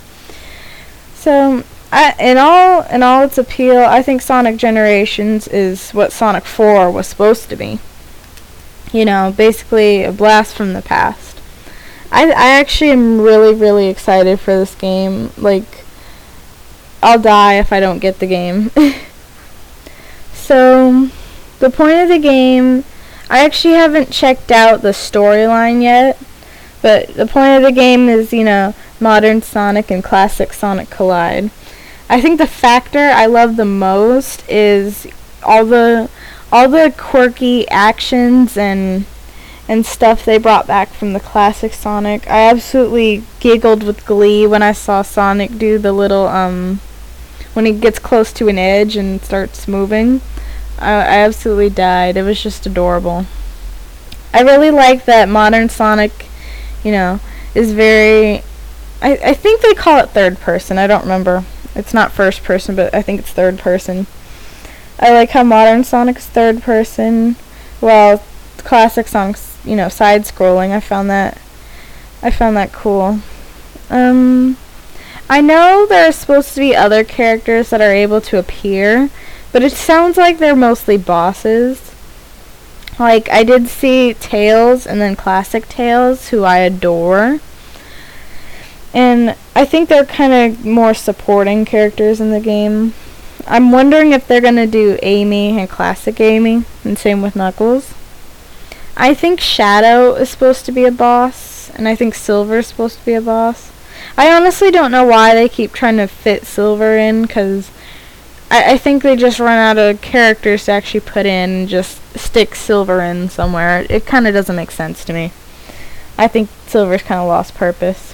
So, 1.15 1.63
I, 1.95 2.13
in 2.19 2.39
all 2.39 2.83
in 2.83 3.05
all 3.05 3.23
its 3.23 3.39
appeal, 3.39 3.79
I 3.79 4.03
think 4.03 4.21
Sonic 4.21 4.57
Generations 4.57 5.47
is 5.47 5.93
what 5.93 6.13
Sonic 6.13 6.45
4 6.45 6.91
was 6.91 7.07
supposed 7.07 7.49
to 7.51 7.57
be. 7.57 7.79
You 8.93 9.05
know, 9.05 9.33
basically 9.37 10.03
a 10.03 10.11
blast 10.11 10.57
from 10.57 10.73
the 10.73 10.83
past. 10.83 11.41
I 12.11 12.25
I 12.31 12.59
actually 12.59 12.91
am 12.91 13.21
really 13.21 13.55
really 13.55 13.87
excited 13.87 14.41
for 14.41 14.57
this 14.57 14.75
game. 14.75 15.31
Like, 15.39 15.85
I'll 17.01 17.21
die 17.21 17.61
if 17.61 17.73
I 17.73 17.79
don't 17.79 18.01
get 18.01 18.19
the 18.19 18.27
game. 18.27 18.73
So, 20.45 21.09
the 21.59 21.71
point 21.71 22.01
of 22.01 22.11
the 22.11 22.19
game, 22.19 22.85
I 23.31 23.47
actually 23.47 23.73
haven't 23.75 24.11
checked 24.11 24.51
out 24.51 24.83
the 24.83 24.91
storyline 24.91 25.81
yet, 25.81 26.21
but 26.83 27.15
the 27.15 27.27
point 27.27 27.57
of 27.57 27.63
the 27.63 27.73
game 27.73 28.11
is, 28.11 28.31
you 28.31 28.45
know, 28.45 28.75
modern 29.01 29.41
Sonic 29.41 29.91
and 29.91 30.05
classic 30.05 30.53
Sonic 30.53 30.91
collide. 30.91 31.51
I 32.15 32.21
think 32.21 32.39
the 32.39 32.47
factor 32.47 33.01
I 33.01 33.27
love 33.27 33.57
the 33.57 33.65
most 33.65 34.49
is 34.49 35.09
all 35.43 35.65
the 35.65 36.09
all 36.53 36.69
the 36.69 36.95
quirky 36.97 37.69
actions 37.69 38.57
and 38.57 39.07
and 39.69 39.85
stuff 39.85 40.25
they 40.25 40.39
brought 40.39 40.69
back 40.69 40.91
from 40.91 41.13
the 41.13 41.19
classic 41.19 41.73
Sonic. 41.73 42.31
I 42.31 42.49
absolutely 42.49 43.25
giggled 43.41 43.83
with 43.83 44.07
glee 44.07 44.47
when 44.47 44.63
I 44.63 44.71
saw 44.71 45.03
Sonic 45.03 45.59
do 45.59 45.77
the 45.77 45.93
little 45.93 46.29
um 46.29 46.79
when 47.53 47.67
he 47.67 47.73
gets 47.73 47.99
close 47.99 48.33
to 48.35 48.47
an 48.47 48.59
edge 48.59 48.95
and 48.95 49.21
starts 49.21 49.67
moving. 49.67 50.21
I, 50.79 50.93
I 50.93 51.19
absolutely 51.19 51.71
died. 51.71 52.17
It 52.17 52.23
was 52.23 52.41
just 52.41 52.65
adorable. 52.65 53.27
I 54.33 54.43
really 54.43 54.71
like 54.71 55.05
that 55.07 55.29
modern 55.29 55.69
Sonic, 55.69 56.27
you 56.85 56.93
know, 56.93 57.19
is 57.57 57.73
very. 57.73 58.45
I, 59.03 59.19
I 59.21 59.35
think 59.35 59.63
they 59.63 59.75
call 59.75 59.99
it 59.99 60.11
third 60.11 60.39
person. 60.39 60.79
I 60.79 60.87
don't 60.87 61.03
remember. 61.03 61.45
It's 61.75 61.95
not 61.95 62.13
first 62.13 62.45
person, 62.45 62.77
but 62.77 62.95
I 62.95 63.03
think 63.03 63.21
it's 63.21 63.31
third 63.31 63.59
person. 63.59 64.07
I 64.99 65.13
like 65.13 65.31
how 65.31 65.43
modern 65.43 65.85
Sonic's 65.85 66.27
third 66.27 66.63
person. 66.63 67.37
Well, 67.81 68.23
classic 68.59 69.09
Sonic's, 69.09 69.59
you 69.65 69.77
know, 69.77 69.89
side 69.89 70.23
scrolling. 70.23 70.71
I 70.71 70.81
found 70.81 71.11
that. 71.11 71.39
I 72.23 72.31
found 72.31 72.57
that 72.57 72.73
cool. 72.73 73.21
Um. 73.91 74.57
I 75.29 75.41
know 75.41 75.87
there 75.87 76.07
are 76.07 76.13
supposed 76.13 76.53
to 76.55 76.61
be 76.61 76.77
other 76.77 77.03
characters 77.03 77.71
that 77.71 77.81
are 77.81 77.93
able 77.93 78.21
to 78.21 78.39
appear, 78.39 79.09
but 79.53 79.63
it 79.63 79.73
sounds 79.73 80.19
like 80.19 80.39
they're 80.39 80.55
mostly 80.55 80.99
bosses. 80.99 81.95
Like, 82.99 83.31
I 83.31 83.43
did 83.43 83.69
see 83.69 84.13
Tails 84.15 84.87
and 84.87 85.01
then 85.01 85.17
Classic 85.17 85.67
Tails, 85.67 86.29
who 86.29 86.45
I 86.45 86.59
adore. 86.59 87.41
And 88.95 89.37
I 89.57 89.65
think 89.65 89.89
they're 89.89 90.07
kind 90.07 90.33
of 90.33 90.65
more 90.65 90.95
supporting 90.95 91.65
characters 91.65 92.21
in 92.21 92.31
the 92.31 92.41
game. 92.41 92.95
I'm 93.47 93.73
wondering 93.73 94.13
if 94.13 94.27
they're 94.27 94.41
going 94.41 94.57
to 94.57 94.69
do 94.69 94.99
Amy 95.03 95.59
and 95.59 95.69
Classic 95.69 96.19
Amy, 96.21 96.65
and 96.85 96.97
same 96.97 97.21
with 97.21 97.37
Knuckles. 97.37 97.93
I 98.97 99.13
think 99.13 99.41
Shadow 99.41 100.15
is 100.15 100.31
supposed 100.31 100.65
to 100.67 100.73
be 100.73 100.85
a 100.85 100.93
boss, 100.93 101.71
and 101.71 101.89
I 101.89 101.97
think 101.97 102.15
Silver 102.15 102.59
is 102.59 102.69
supposed 102.69 103.01
to 103.01 103.05
be 103.05 103.15
a 103.15 103.21
boss. 103.21 103.73
I 104.17 104.33
honestly 104.33 104.71
don't 104.71 104.93
know 104.93 105.05
why 105.05 105.35
they 105.35 105.49
keep 105.49 105.73
trying 105.73 105.97
to 105.97 106.07
fit 106.07 106.47
Silver 106.47 106.97
in, 106.97 107.23
because 107.23 107.73
I, 108.51 108.75
I 108.75 108.79
think 108.79 109.03
they 109.03 109.17
just 109.17 109.41
run 109.41 109.59
out 109.59 109.77
of 109.77 110.01
characters 110.01 110.67
to 110.67 110.73
actually 110.73 111.01
put 111.01 111.27
in 111.27 111.51
and 111.51 111.69
just 111.69 112.01
stick 112.17 112.55
Silver 112.55 113.03
in 113.03 113.29
somewhere. 113.29 113.85
It 113.91 114.07
kind 114.07 114.29
of 114.29 114.35
doesn't 114.35 114.55
make 114.55 114.71
sense 114.71 115.05
to 115.07 115.13
me. 115.13 115.33
I 116.17 116.29
think 116.29 116.49
Silver's 116.69 117.03
kind 117.03 117.21
of 117.21 117.27
lost 117.27 117.57
purpose. 117.57 118.14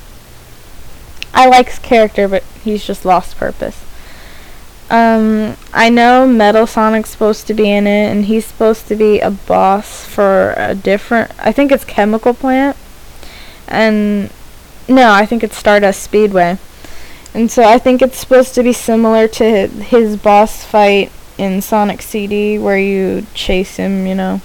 I 1.33 1.47
like 1.47 1.69
his 1.69 1.79
character, 1.79 2.29
but 2.29 2.43
he's 2.63 2.85
just 2.85 3.05
lost 3.05 3.37
purpose. 3.37 3.85
Um, 4.91 5.57
I 5.73 5.89
know 5.89 6.27
Metal 6.27 6.67
Sonic's 6.67 7.11
supposed 7.11 7.47
to 7.47 7.55
be 7.55 7.71
in 7.71 7.87
it, 7.87 8.11
and 8.11 8.25
he's 8.25 8.45
supposed 8.45 8.89
to 8.89 8.97
be 8.97 9.21
a 9.21 9.31
boss 9.31 10.05
for 10.05 10.55
a 10.57 10.75
different. 10.75 11.31
I 11.39 11.53
think 11.53 11.71
it's 11.71 11.85
Chemical 11.85 12.35
Plant, 12.35 12.77
and 13.69 14.31
no, 14.89 15.13
I 15.13 15.27
think 15.27 15.45
it's 15.45 15.57
Stardust 15.57 16.03
Speedway, 16.03 16.59
and 17.33 17.51
so 17.51 17.63
I 17.63 17.79
think 17.79 18.03
it's 18.03 18.19
supposed 18.19 18.55
to 18.57 18.65
be 18.65 18.73
similar 18.73 19.29
to 19.29 19.69
his 19.69 20.17
boss 20.17 20.65
fight 20.65 21.13
in 21.39 21.63
Sonic 21.63 22.03
CD 22.03 22.59
where 22.59 22.79
you 22.79 23.27
chase 23.33 23.77
him, 23.77 24.07
you 24.09 24.17
know. 24.17 24.41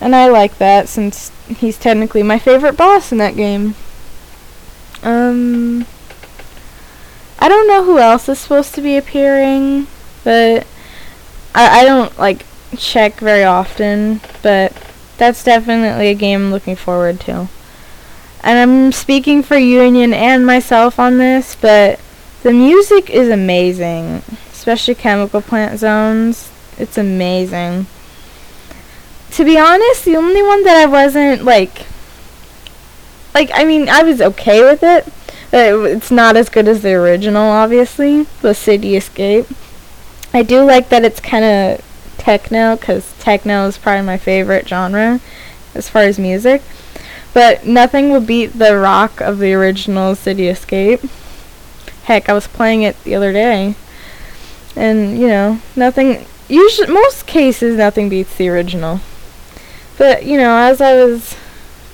And 0.00 0.14
I 0.14 0.26
like 0.26 0.58
that 0.58 0.88
since 0.88 1.30
he's 1.46 1.78
technically 1.78 2.22
my 2.22 2.38
favorite 2.38 2.76
boss 2.76 3.12
in 3.12 3.18
that 3.18 3.36
game. 3.36 3.74
Um 5.28 5.86
I 7.38 7.48
don't 7.48 7.68
know 7.68 7.84
who 7.84 7.98
else 7.98 8.28
is 8.28 8.38
supposed 8.38 8.74
to 8.74 8.80
be 8.80 8.96
appearing, 8.96 9.86
but 10.24 10.66
I 11.54 11.80
I 11.80 11.84
don't 11.84 12.16
like 12.18 12.44
check 12.76 13.20
very 13.20 13.44
often, 13.44 14.20
but 14.42 14.72
that's 15.16 15.44
definitely 15.44 16.08
a 16.08 16.14
game 16.14 16.46
I'm 16.46 16.50
looking 16.50 16.76
forward 16.76 17.20
to. 17.20 17.48
And 18.42 18.58
I'm 18.58 18.92
speaking 18.92 19.42
for 19.42 19.56
Union 19.56 20.12
and 20.14 20.46
myself 20.46 20.98
on 20.98 21.18
this, 21.18 21.56
but 21.56 21.98
the 22.42 22.52
music 22.52 23.10
is 23.10 23.28
amazing, 23.28 24.22
especially 24.52 24.94
Chemical 24.94 25.40
Plant 25.40 25.78
Zones. 25.78 26.50
It's 26.78 26.96
amazing. 26.96 27.86
To 29.32 29.44
be 29.44 29.58
honest, 29.58 30.04
the 30.04 30.16
only 30.16 30.42
one 30.42 30.64
that 30.64 30.76
I 30.76 30.86
wasn't 30.86 31.44
like 31.44 31.86
like 33.34 33.50
I 33.54 33.64
mean, 33.64 33.88
I 33.88 34.02
was 34.02 34.20
okay 34.20 34.62
with 34.62 34.82
it. 34.82 35.06
It's 35.52 36.10
not 36.10 36.36
as 36.36 36.48
good 36.48 36.68
as 36.68 36.82
the 36.82 36.92
original, 36.94 37.42
obviously, 37.42 38.24
the 38.42 38.54
City 38.54 38.96
Escape. 38.96 39.46
I 40.32 40.42
do 40.42 40.62
like 40.62 40.90
that 40.90 41.04
it's 41.04 41.20
kind 41.20 41.44
of 41.44 41.84
techno 42.18 42.76
because 42.76 43.14
techno 43.18 43.66
is 43.66 43.78
probably 43.78 44.04
my 44.04 44.18
favorite 44.18 44.68
genre 44.68 45.20
as 45.74 45.88
far 45.88 46.02
as 46.02 46.18
music. 46.18 46.62
But 47.32 47.66
nothing 47.66 48.10
will 48.10 48.20
beat 48.20 48.58
the 48.58 48.76
rock 48.76 49.20
of 49.20 49.38
the 49.38 49.54
original 49.54 50.14
City 50.14 50.48
Escape. 50.48 51.00
Heck, 52.04 52.28
I 52.28 52.32
was 52.32 52.46
playing 52.46 52.82
it 52.82 53.02
the 53.04 53.14
other 53.14 53.32
day. 53.32 53.74
And, 54.76 55.18
you 55.18 55.28
know, 55.28 55.60
nothing 55.76 56.26
usually 56.48 56.88
most 56.88 57.26
cases 57.26 57.76
nothing 57.76 58.08
beats 58.08 58.36
the 58.36 58.48
original. 58.48 59.00
But, 59.96 60.24
you 60.24 60.38
know, 60.38 60.56
as 60.56 60.80
I 60.80 60.94
was 60.94 61.36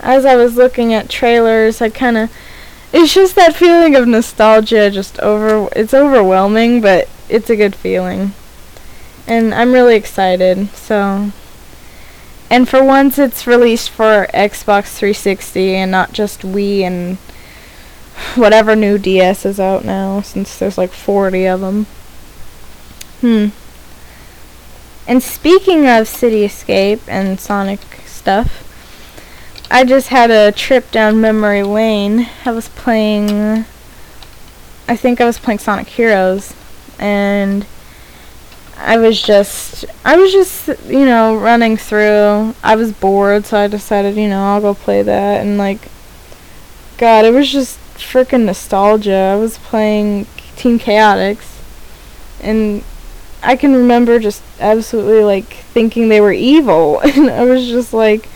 as 0.00 0.24
I 0.24 0.36
was 0.36 0.56
looking 0.56 0.92
at 0.92 1.08
trailers, 1.08 1.80
I 1.80 1.88
kind 1.88 2.16
of 2.16 2.30
it's 2.94 3.12
just 3.12 3.34
that 3.34 3.54
feeling 3.54 3.94
of 3.94 4.08
nostalgia 4.08 4.90
just 4.90 5.20
over 5.20 5.68
it's 5.76 5.92
overwhelming, 5.92 6.80
but 6.80 7.08
it's 7.28 7.50
a 7.50 7.56
good 7.56 7.74
feeling 7.74 8.32
and 9.26 9.54
I'm 9.54 9.72
really 9.72 9.96
excited. 9.96 10.68
So, 10.70 11.30
and 12.50 12.68
for 12.68 12.84
once, 12.84 13.18
it's 13.18 13.46
released 13.46 13.90
for 13.90 14.26
Xbox 14.34 14.96
360 14.96 15.74
and 15.74 15.90
not 15.90 16.12
just 16.12 16.42
Wii 16.42 16.80
and 16.80 17.16
whatever 18.36 18.76
new 18.76 18.98
DS 18.98 19.46
is 19.46 19.58
out 19.58 19.84
now, 19.84 20.20
since 20.20 20.58
there's 20.58 20.78
like 20.78 20.90
40 20.90 21.46
of 21.46 21.60
them. 21.60 21.86
Hmm. 23.20 23.46
And 25.06 25.22
speaking 25.22 25.86
of 25.86 26.08
City 26.08 26.44
Escape 26.44 27.00
and 27.06 27.38
Sonic 27.38 27.80
stuff, 28.06 28.63
I 29.74 29.82
just 29.82 30.06
had 30.06 30.30
a 30.30 30.52
trip 30.52 30.92
down 30.92 31.20
memory 31.20 31.64
lane. 31.64 32.28
I 32.44 32.52
was 32.52 32.68
playing. 32.68 33.64
I 34.86 34.94
think 34.94 35.20
I 35.20 35.24
was 35.24 35.36
playing 35.36 35.58
Sonic 35.58 35.88
Heroes, 35.88 36.54
and 37.00 37.66
I 38.76 38.98
was 38.98 39.20
just 39.20 39.84
I 40.04 40.16
was 40.16 40.30
just 40.30 40.68
you 40.86 41.04
know 41.04 41.36
running 41.36 41.76
through. 41.76 42.54
I 42.62 42.76
was 42.76 42.92
bored, 42.92 43.46
so 43.46 43.58
I 43.58 43.66
decided 43.66 44.14
you 44.14 44.28
know 44.28 44.44
I'll 44.44 44.60
go 44.60 44.74
play 44.74 45.02
that 45.02 45.40
and 45.40 45.58
like 45.58 45.88
God, 46.96 47.24
it 47.24 47.34
was 47.34 47.50
just 47.50 47.76
freaking 47.94 48.44
nostalgia. 48.44 49.32
I 49.34 49.34
was 49.34 49.58
playing 49.58 50.28
Team 50.54 50.78
Chaotix 50.78 51.60
and 52.40 52.84
I 53.42 53.56
can 53.56 53.74
remember 53.74 54.20
just 54.20 54.44
absolutely 54.60 55.24
like 55.24 55.52
thinking 55.52 56.10
they 56.10 56.20
were 56.20 56.32
evil 56.32 57.00
and 57.04 57.28
I 57.28 57.42
was 57.42 57.66
just 57.66 57.92
like 57.92 58.28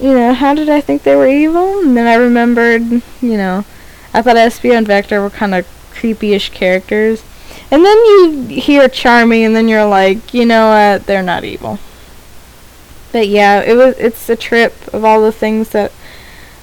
you 0.00 0.12
know, 0.12 0.34
how 0.34 0.54
did 0.54 0.68
I 0.68 0.80
think 0.80 1.02
they 1.02 1.16
were 1.16 1.26
evil? 1.26 1.80
And 1.80 1.96
then 1.96 2.06
I 2.06 2.14
remembered, 2.14 2.82
you 2.82 3.36
know, 3.36 3.64
I 4.12 4.22
thought 4.22 4.36
Espio 4.36 4.76
and 4.76 4.86
Vector 4.86 5.20
were 5.20 5.30
kind 5.30 5.54
of 5.54 5.66
creepy-ish 5.92 6.50
characters. 6.50 7.22
And 7.70 7.84
then 7.84 7.96
you 8.06 8.42
hear 8.48 8.88
Charmy, 8.88 9.40
and 9.40 9.56
then 9.56 9.68
you're 9.68 9.86
like, 9.86 10.32
you 10.32 10.46
know 10.46 10.68
what? 10.68 11.06
They're 11.06 11.22
not 11.22 11.44
evil. 11.44 11.78
But 13.12 13.28
yeah, 13.28 13.60
it 13.62 13.74
was. 13.74 13.96
It's 13.98 14.28
a 14.28 14.36
trip 14.36 14.74
of 14.92 15.04
all 15.04 15.22
the 15.22 15.32
things 15.32 15.70
that 15.70 15.90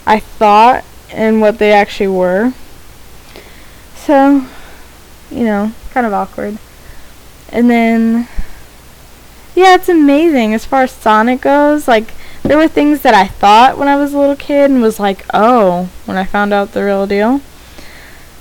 I 0.05 0.19
thought 0.19 0.85
and 1.11 1.41
what 1.41 1.57
they 1.57 1.73
actually 1.73 2.07
were. 2.07 2.53
So, 3.95 4.45
you 5.31 5.43
know, 5.43 5.71
kind 5.91 6.05
of 6.05 6.13
awkward. 6.13 6.57
And 7.49 7.69
then, 7.69 8.27
yeah, 9.55 9.75
it's 9.75 9.89
amazing 9.89 10.53
as 10.53 10.65
far 10.65 10.83
as 10.83 10.91
Sonic 10.91 11.41
goes. 11.41 11.87
Like, 11.87 12.13
there 12.43 12.57
were 12.57 12.67
things 12.67 13.01
that 13.01 13.13
I 13.13 13.27
thought 13.27 13.77
when 13.77 13.87
I 13.87 13.95
was 13.95 14.13
a 14.13 14.19
little 14.19 14.35
kid 14.35 14.69
and 14.69 14.81
was 14.81 14.99
like, 14.99 15.25
oh, 15.33 15.89
when 16.05 16.17
I 16.17 16.25
found 16.25 16.53
out 16.53 16.73
the 16.73 16.83
real 16.83 17.07
deal. 17.07 17.41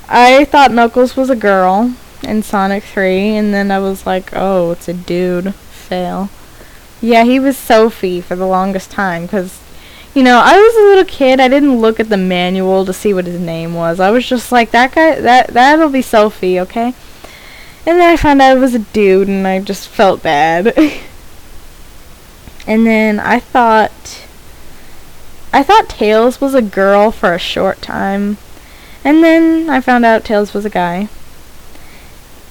I 0.09 0.45
thought 0.45 0.73
Knuckles 0.73 1.17
was 1.17 1.31
a 1.31 1.37
girl 1.37 1.95
in 2.23 2.43
Sonic 2.43 2.83
3, 2.83 3.37
and 3.37 3.55
then 3.55 3.71
I 3.71 3.79
was 3.79 4.05
like, 4.05 4.31
oh, 4.33 4.73
it's 4.73 4.89
a 4.89 4.93
dude. 4.93 5.55
Fail. 5.55 6.31
Yeah, 7.01 7.25
he 7.25 7.39
was 7.39 7.57
Sophie 7.57 8.21
for 8.21 8.35
the 8.35 8.47
longest 8.47 8.91
time, 8.91 9.23
because, 9.23 9.61
you 10.15 10.23
know, 10.23 10.41
I 10.45 10.57
was 10.57 10.75
a 10.75 10.89
little 10.89 11.05
kid, 11.05 11.41
I 11.41 11.49
didn't 11.49 11.81
look 11.81 12.01
at 12.01 12.09
the 12.09 12.17
manual 12.17 12.85
to 12.85 12.93
see 12.93 13.15
what 13.15 13.27
his 13.27 13.41
name 13.41 13.75
was. 13.75 14.01
I 14.01 14.11
was 14.11 14.27
just 14.27 14.51
like, 14.51 14.73
that 14.73 14.95
guy, 14.95 15.21
that, 15.21 15.49
that'll 15.49 15.89
be 15.89 16.03
Sophie, 16.03 16.59
okay? 16.61 16.95
And 17.87 18.01
then 18.01 18.11
I 18.11 18.17
found 18.17 18.43
out 18.43 18.57
it 18.57 18.61
was 18.61 18.75
a 18.75 18.81
dude, 18.81 19.29
and 19.29 19.47
I 19.47 19.61
just 19.61 19.89
felt 19.89 20.23
bad. 20.23 20.75
and 22.67 22.87
then 22.87 23.19
I 23.19 23.41
thought, 23.41 24.25
I 25.53 25.63
thought 25.63 25.89
Tails 25.89 26.41
was 26.41 26.55
a 26.55 26.63
girl 26.63 27.11
for 27.11 27.35
a 27.35 27.39
short 27.39 27.83
time. 27.83 28.39
And 29.05 29.23
then 29.23 29.69
I 29.69 29.81
found 29.81 30.05
out 30.05 30.25
Tails 30.25 30.55
was 30.55 30.65
a 30.65 30.71
guy. 30.71 31.09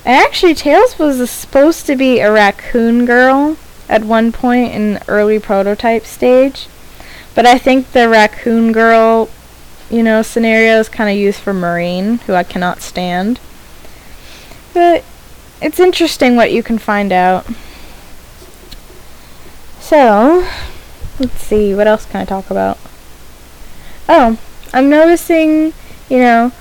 And 0.03 0.17
Actually, 0.25 0.55
Tails 0.55 0.99
was 0.99 1.29
supposed 1.29 1.85
to 1.85 1.95
be 1.95 2.19
a 2.19 2.31
raccoon 2.31 3.05
girl 3.05 3.57
at 3.87 4.03
one 4.03 4.31
point 4.31 4.73
in 4.73 4.99
early 5.07 5.39
prototype 5.39 6.05
stage. 6.05 6.67
But 7.33 7.45
I 7.45 7.57
think 7.57 7.91
the 7.91 8.09
raccoon 8.09 8.71
girl, 8.71 9.29
you 9.89 10.03
know, 10.03 10.21
scenario 10.21 10.79
is 10.79 10.89
kind 10.89 11.09
of 11.09 11.15
used 11.15 11.39
for 11.39 11.53
Marine, 11.53 12.17
who 12.19 12.33
I 12.33 12.43
cannot 12.43 12.81
stand. 12.81 13.39
But 14.73 15.05
it's 15.61 15.79
interesting 15.79 16.35
what 16.35 16.51
you 16.51 16.63
can 16.63 16.77
find 16.77 17.11
out. 17.11 17.45
So, 19.91 20.47
let's 21.19 21.41
see, 21.41 21.75
what 21.75 21.85
else 21.85 22.05
can 22.05 22.21
I 22.21 22.23
talk 22.23 22.49
about? 22.49 22.77
Oh, 24.07 24.39
I'm 24.71 24.89
noticing, 24.89 25.73
you 26.07 26.17
know, 26.17 26.53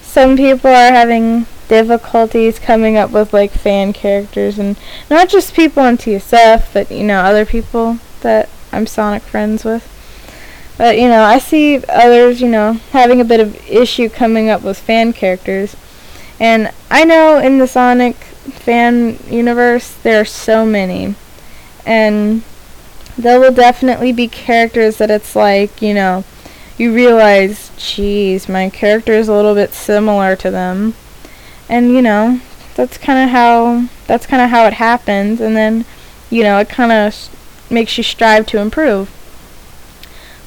some 0.00 0.38
people 0.38 0.70
are 0.70 0.90
having 0.90 1.44
difficulties 1.68 2.58
coming 2.58 2.96
up 2.96 3.10
with 3.10 3.34
like 3.34 3.50
fan 3.50 3.92
characters 3.92 4.58
and 4.58 4.78
not 5.10 5.28
just 5.28 5.52
people 5.52 5.82
on 5.82 5.98
TSF, 5.98 6.72
but 6.72 6.90
you 6.90 7.04
know 7.04 7.20
other 7.20 7.44
people 7.44 7.98
that 8.22 8.48
I'm 8.72 8.86
Sonic 8.86 9.22
friends 9.22 9.66
with. 9.66 9.84
But 10.78 10.96
you 10.96 11.08
know, 11.08 11.24
I 11.24 11.40
see 11.40 11.84
others, 11.90 12.40
you 12.40 12.48
know, 12.48 12.80
having 12.92 13.20
a 13.20 13.24
bit 13.26 13.40
of 13.40 13.68
issue 13.68 14.08
coming 14.08 14.48
up 14.48 14.62
with 14.62 14.78
fan 14.78 15.12
characters. 15.12 15.76
And 16.40 16.72
I 16.90 17.04
know 17.04 17.36
in 17.36 17.58
the 17.58 17.66
Sonic 17.66 18.16
fan 18.16 19.18
universe 19.28 19.94
there 19.96 20.22
are 20.22 20.24
so 20.24 20.64
many. 20.64 21.16
And 21.84 22.44
there 23.18 23.40
will 23.40 23.52
definitely 23.52 24.12
be 24.12 24.28
characters 24.28 24.98
that 24.98 25.10
it's 25.10 25.34
like, 25.34 25.82
you 25.82 25.92
know, 25.92 26.24
you 26.78 26.94
realize, 26.94 27.72
geez, 27.76 28.48
my 28.48 28.70
character 28.70 29.12
is 29.12 29.28
a 29.28 29.34
little 29.34 29.54
bit 29.54 29.74
similar 29.74 30.36
to 30.36 30.50
them. 30.50 30.94
And 31.68 31.92
you 31.92 32.00
know 32.00 32.40
that's 32.74 32.96
kind 32.96 33.18
of 33.18 33.30
how 33.30 33.88
that's 34.06 34.24
kind 34.24 34.40
of 34.40 34.50
how 34.50 34.64
it 34.66 34.74
happens 34.74 35.40
and 35.40 35.56
then 35.56 35.84
you 36.30 36.44
know 36.44 36.58
it 36.58 36.68
kind 36.68 36.92
of 36.92 37.28
makes 37.70 37.98
you 37.98 38.04
strive 38.04 38.46
to 38.46 38.58
improve. 38.58 39.10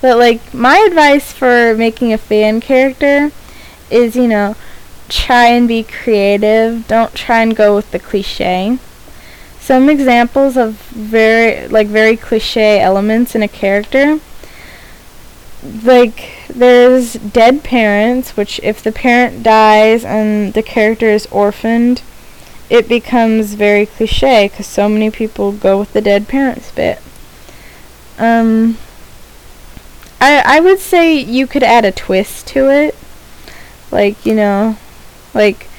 But 0.02 0.18
like 0.18 0.54
my 0.54 0.78
advice 0.88 1.32
for 1.32 1.76
making 1.76 2.12
a 2.12 2.18
fan 2.18 2.62
character 2.62 3.32
is 3.92 4.16
you 4.16 4.28
know 4.28 4.56
try 5.10 5.48
and 5.48 5.68
be 5.68 5.84
creative. 5.84 6.88
Don't 6.88 7.14
try 7.14 7.42
and 7.42 7.56
go 7.56 7.76
with 7.76 7.92
the 7.92 8.00
cliche 8.00 8.80
some 9.72 9.88
examples 9.88 10.58
of 10.58 10.74
very 10.90 11.66
like 11.70 11.88
very 11.88 12.18
cliche 12.18 12.82
elements 12.82 13.36
in 13.36 13.42
a 13.42 13.48
character 13.48 14.20
like 15.64 16.46
there's 16.50 17.14
dead 17.14 17.64
parents, 17.64 18.36
which 18.36 18.60
if 18.64 18.84
the 18.84 18.92
parent 18.92 19.44
dies 19.44 20.04
and 20.04 20.54
the 20.54 20.62
character 20.62 21.08
is 21.08 21.26
orphaned, 21.28 22.02
it 22.70 22.90
becomes 22.90 23.54
very 23.54 23.86
cliche 23.86 24.50
because 24.50 24.68
so 24.68 24.90
many 24.90 25.10
people 25.10 25.54
go 25.54 25.80
with 25.80 25.94
the 25.94 26.02
dead 26.02 26.28
parents 26.28 26.70
bit. 26.74 27.00
Um, 28.18 28.78
I 30.20 30.58
I 30.58 30.60
would 30.60 30.80
say 30.80 31.14
you 31.18 31.48
could 31.48 31.64
add 31.64 31.86
a 31.86 31.94
twist 31.94 32.46
to 32.48 32.70
it, 32.70 32.94
like 33.90 34.26
you 34.26 34.36
know, 34.36 34.76
like 35.34 35.70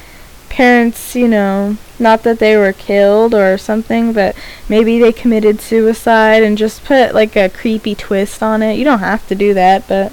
parents, 0.48 1.14
you 1.14 1.28
know, 1.28 1.76
Not 1.98 2.22
that 2.24 2.38
they 2.38 2.56
were 2.56 2.72
killed 2.72 3.34
or 3.34 3.58
something, 3.58 4.12
but 4.12 4.34
maybe 4.68 4.98
they 4.98 5.12
committed 5.12 5.60
suicide 5.60 6.42
and 6.42 6.58
just 6.58 6.84
put 6.84 7.14
like 7.14 7.36
a 7.36 7.48
creepy 7.48 7.94
twist 7.94 8.42
on 8.42 8.62
it. 8.62 8.74
You 8.74 8.84
don't 8.84 8.98
have 8.98 9.26
to 9.28 9.34
do 9.34 9.54
that, 9.54 9.86
but 9.86 10.12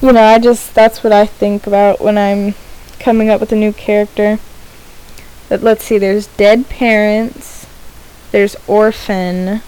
you 0.00 0.12
know, 0.12 0.22
I 0.22 0.38
just 0.38 0.74
that's 0.74 1.04
what 1.04 1.12
I 1.12 1.26
think 1.26 1.66
about 1.66 2.00
when 2.00 2.18
I'm 2.18 2.54
coming 2.98 3.30
up 3.30 3.40
with 3.40 3.52
a 3.52 3.56
new 3.56 3.72
character. 3.72 4.38
But 5.48 5.62
let's 5.62 5.84
see, 5.84 5.98
there's 5.98 6.26
dead 6.26 6.68
parents, 6.68 7.66
there's 8.32 8.56
orphan. 8.66 9.62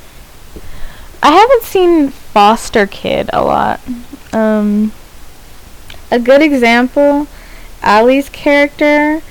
I 1.22 1.32
haven't 1.32 1.62
seen 1.62 2.08
foster 2.08 2.86
kid 2.86 3.30
a 3.32 3.42
lot. 3.42 3.80
Um, 4.32 4.92
a 6.10 6.18
good 6.18 6.42
example, 6.42 7.26
Allie's 7.82 8.28
character, 8.28 9.22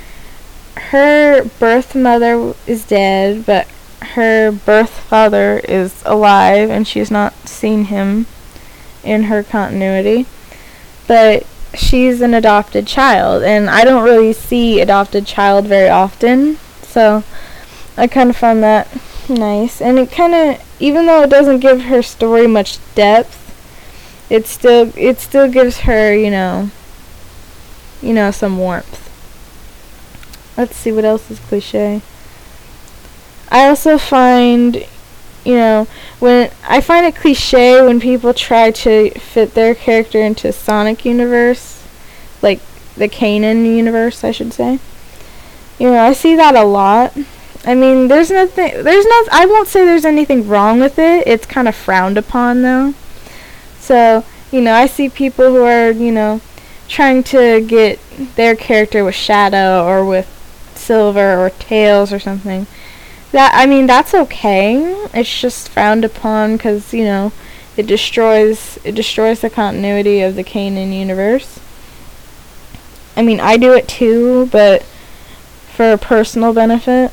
her 0.79 1.43
birth 1.59 1.95
mother 1.95 2.53
is 2.65 2.85
dead, 2.85 3.45
but 3.45 3.67
her 4.01 4.51
birth 4.51 4.91
father 4.91 5.59
is 5.59 6.03
alive 6.05 6.69
and 6.69 6.87
she's 6.87 7.11
not 7.11 7.33
seen 7.47 7.85
him 7.85 8.25
in 9.03 9.23
her 9.23 9.43
continuity. 9.43 10.25
But 11.07 11.45
she's 11.73 12.21
an 12.21 12.33
adopted 12.33 12.87
child, 12.87 13.43
and 13.43 13.69
I 13.69 13.83
don't 13.83 14.03
really 14.03 14.33
see 14.33 14.81
adopted 14.81 15.25
child 15.25 15.65
very 15.65 15.89
often, 15.89 16.57
so 16.81 17.23
I 17.95 18.07
kind 18.07 18.29
of 18.29 18.35
found 18.35 18.63
that 18.63 18.87
nice. 19.29 19.81
And 19.81 19.99
it 19.99 20.11
kind 20.11 20.33
of, 20.33 20.63
even 20.79 21.05
though 21.05 21.23
it 21.23 21.29
doesn't 21.29 21.59
give 21.59 21.83
her 21.83 22.01
story 22.01 22.47
much 22.47 22.79
depth, 22.95 23.43
it 24.29 24.45
still 24.45 24.91
it 24.97 25.19
still 25.19 25.49
gives 25.49 25.79
her, 25.81 26.13
you 26.13 26.29
know, 26.29 26.69
you 28.01 28.13
know, 28.13 28.31
some 28.31 28.57
warmth. 28.57 29.06
Let's 30.57 30.75
see 30.75 30.91
what 30.91 31.05
else 31.05 31.29
is 31.29 31.39
cliche. 31.39 32.01
I 33.49 33.67
also 33.67 33.97
find, 33.97 34.85
you 35.45 35.53
know, 35.53 35.87
when 36.19 36.51
I 36.67 36.81
find 36.81 37.05
it 37.05 37.15
cliche 37.15 37.81
when 37.81 37.99
people 37.99 38.33
try 38.33 38.71
to 38.71 39.11
fit 39.11 39.53
their 39.53 39.75
character 39.75 40.19
into 40.19 40.51
Sonic 40.51 41.05
universe, 41.05 41.87
like 42.41 42.59
the 42.95 43.07
canon 43.07 43.65
universe, 43.65 44.23
I 44.23 44.31
should 44.31 44.51
say. 44.51 44.79
You 45.79 45.91
know, 45.91 45.99
I 45.99 46.13
see 46.13 46.35
that 46.35 46.55
a 46.55 46.63
lot. 46.63 47.15
I 47.63 47.75
mean, 47.75 48.07
there's 48.07 48.31
nothing, 48.31 48.83
there's 48.83 49.05
no, 49.05 49.23
I 49.31 49.45
won't 49.45 49.67
say 49.67 49.85
there's 49.85 50.05
anything 50.05 50.47
wrong 50.47 50.79
with 50.79 50.97
it. 50.97 51.27
It's 51.27 51.45
kind 51.45 51.67
of 51.67 51.75
frowned 51.75 52.17
upon 52.17 52.63
though. 52.63 52.93
So, 53.79 54.25
you 54.51 54.61
know, 54.61 54.73
I 54.73 54.87
see 54.87 55.07
people 55.07 55.49
who 55.49 55.63
are, 55.63 55.91
you 55.91 56.11
know, 56.11 56.41
trying 56.87 57.23
to 57.23 57.61
get 57.61 57.99
their 58.35 58.55
character 58.55 59.03
with 59.03 59.15
Shadow 59.15 59.85
or 59.85 60.05
with 60.05 60.36
Silver 60.87 61.37
or 61.37 61.49
Tails 61.49 62.13
or 62.13 62.19
something 62.19 62.65
that 63.31 63.51
I 63.53 63.65
mean 63.65 63.87
that's 63.87 64.13
okay. 64.13 64.77
It's 65.13 65.41
just 65.41 65.69
frowned 65.69 66.05
upon 66.05 66.57
because 66.57 66.93
you 66.93 67.03
know 67.03 67.31
it 67.75 67.85
destroys 67.85 68.79
it 68.83 68.95
destroys 68.95 69.41
the 69.41 69.49
continuity 69.49 70.21
of 70.21 70.35
the 70.35 70.43
canon 70.43 70.91
universe. 70.91 71.59
I 73.15 73.21
mean 73.21 73.39
I 73.39 73.57
do 73.57 73.73
it 73.73 73.87
too, 73.87 74.47
but 74.47 74.83
for 74.83 75.97
personal 75.97 76.53
benefit, 76.53 77.11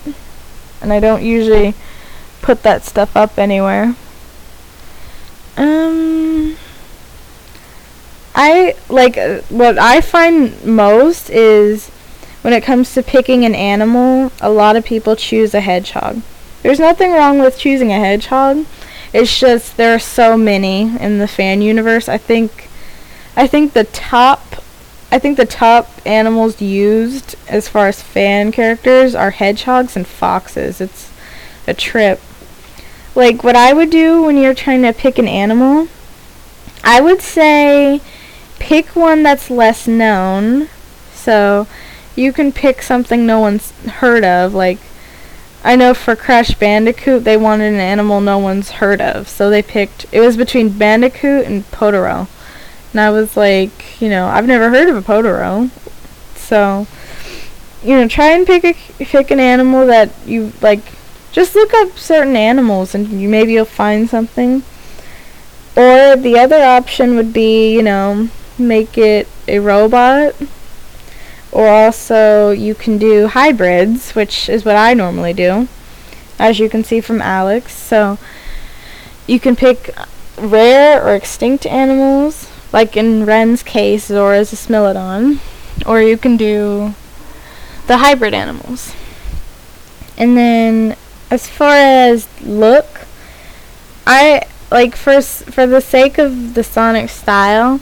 and 0.81 0.93
I 0.93 1.01
don't 1.01 1.23
usually 1.23 1.75
put 2.41 2.63
that 2.63 2.85
stuff 2.85 3.17
up 3.17 3.39
anywhere. 3.39 3.95
Um. 5.57 6.57
I 8.37 8.75
like 8.89 9.17
uh, 9.17 9.43
what 9.49 9.79
I 9.79 10.01
find 10.01 10.65
most 10.65 11.31
is 11.31 11.91
when 12.44 12.52
it 12.52 12.62
comes 12.62 12.92
to 12.92 13.02
picking 13.02 13.46
an 13.46 13.54
animal, 13.54 14.30
a 14.42 14.50
lot 14.50 14.76
of 14.76 14.85
people 14.85 15.16
choose 15.16 15.54
a 15.54 15.62
hedgehog. 15.62 16.20
There's 16.62 16.78
nothing 16.78 17.12
wrong 17.12 17.38
with 17.38 17.57
choosing 17.57 17.90
a 17.90 17.98
hedgehog. 17.98 18.66
It's 19.14 19.40
just 19.40 19.78
there 19.78 19.94
are 19.94 19.98
so 19.98 20.37
many 20.37 20.94
in 20.98 21.20
the 21.20 21.26
fan 21.26 21.62
universe. 21.62 22.07
I 22.07 22.18
think 22.18 22.68
I 23.35 23.46
think 23.46 23.72
the 23.72 23.85
top 23.85 24.62
I 25.11 25.18
think 25.18 25.38
the 25.38 25.46
top 25.46 25.90
animals 26.04 26.61
used 26.61 27.35
as 27.48 27.66
far 27.66 27.88
as 27.88 28.02
fan 28.02 28.52
characters 28.52 29.14
are 29.14 29.30
hedgehogs 29.30 29.96
and 29.96 30.07
foxes. 30.07 30.83
It's 30.83 31.11
a 31.66 31.72
trip. 31.72 32.20
Like 33.14 33.42
what 33.42 33.57
I 33.57 33.72
would 33.72 33.88
do 33.88 34.22
when 34.22 34.37
you're 34.37 34.52
trying 34.52 34.83
to 34.83 34.92
pick 34.92 35.16
an 35.16 35.28
animal, 35.28 35.88
I 36.83 37.00
would 37.00 37.22
say 37.22 38.02
pick 38.59 38.94
one 38.94 39.22
that's 39.22 39.48
less 39.48 39.88
known. 39.88 40.68
So 41.14 41.66
you 42.16 42.33
can 42.33 42.53
pick 42.53 42.83
something 42.83 43.27
no 43.27 43.40
one's 43.40 43.70
heard 43.87 44.24
of. 44.24 44.55
Like, 44.55 44.79
I 45.62 45.77
know 45.77 45.94
for 45.94 46.14
Crash 46.14 46.55
Bandicoot, 46.55 47.24
they 47.24 47.37
wanted 47.37 47.72
an 47.72 47.81
animal 47.81 48.20
no 48.20 48.38
one's 48.38 48.72
heard 48.72 49.00
of. 49.00 49.29
So 49.29 49.50
they 49.50 49.62
picked, 49.62 50.07
it 50.12 50.20
was 50.20 50.37
between 50.37 50.70
Bandicoot 50.70 51.46
and 51.46 51.64
Potoroo. 51.70 52.29
And 52.92 53.00
I 53.00 53.11
was 53.11 53.37
like, 53.37 54.00
you 54.00 54.09
know, 54.09 54.27
I've 54.27 54.46
never 54.46 54.70
heard 54.70 54.88
of 54.88 54.96
a 54.96 55.03
Potoroo. 55.03 55.70
So, 56.37 56.87
you 57.83 57.96
know, 57.96 58.07
try 58.07 58.31
and 58.31 58.46
pick 58.46 58.64
a, 58.64 58.74
pick 59.05 59.31
an 59.31 59.40
animal 59.40 59.87
that 59.87 60.11
you, 60.27 60.53
like, 60.61 60.81
just 61.33 61.55
look 61.55 61.74
up 61.74 61.98
certain 61.98 62.37
animals 62.37 62.94
and 62.94 63.09
you 63.09 63.29
maybe 63.29 63.55
you'll 63.55 63.64
find 63.64 64.09
something. 64.09 64.62
Or 65.77 66.14
the 66.14 66.38
other 66.38 66.62
option 66.62 67.16
would 67.16 67.33
be, 67.33 67.74
you 67.74 67.83
know, 67.83 68.29
make 68.59 68.96
it 68.96 69.27
a 69.48 69.59
robot 69.59 70.37
or 71.55 71.69
also 71.69 72.51
you 72.51 72.75
can 72.75 72.99
do 72.99 73.29
hybrids, 73.29 74.14
which 74.14 74.49
is 74.49 74.64
what 74.64 74.77
I 74.77 74.93
normally 74.93 75.33
do, 75.33 75.69
as 76.38 76.59
you 76.59 76.69
can 76.69 76.83
see 76.83 77.01
from 77.01 77.23
Alex. 77.23 77.73
So 77.73 78.19
you 79.27 79.38
can 79.38 79.55
pick 79.55 79.95
rare 80.37 81.03
or 81.03 81.14
extinct 81.14 81.64
animals, 81.64 82.51
like 82.73 82.97
in 82.97 83.25
Ren's 83.25 83.62
case, 83.62 84.07
Zora's 84.07 84.53
a 84.53 84.57
Smilodon, 84.57 85.38
or 85.87 86.03
you 86.03 86.19
can 86.19 86.37
do 86.37 86.95
the 87.87 87.99
hybrid 87.99 88.35
animals. 88.35 88.93
And 90.19 90.37
then 90.37 90.97
as 91.31 91.49
far 91.49 91.75
as 91.75 92.29
look, 92.43 93.07
I 94.07 94.43
like 94.71 94.97
for 94.97 95.23
for 95.23 95.67
the 95.67 95.81
sake 95.81 96.19
of 96.19 96.55
the 96.55 96.64
Sonic 96.64 97.11
style, 97.11 97.81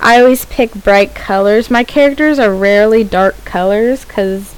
I 0.00 0.20
always 0.20 0.44
pick 0.44 0.74
bright 0.74 1.14
colors. 1.14 1.70
My 1.70 1.84
characters 1.84 2.38
are 2.38 2.54
rarely 2.54 3.04
dark 3.04 3.44
colors 3.44 4.04
because 4.04 4.54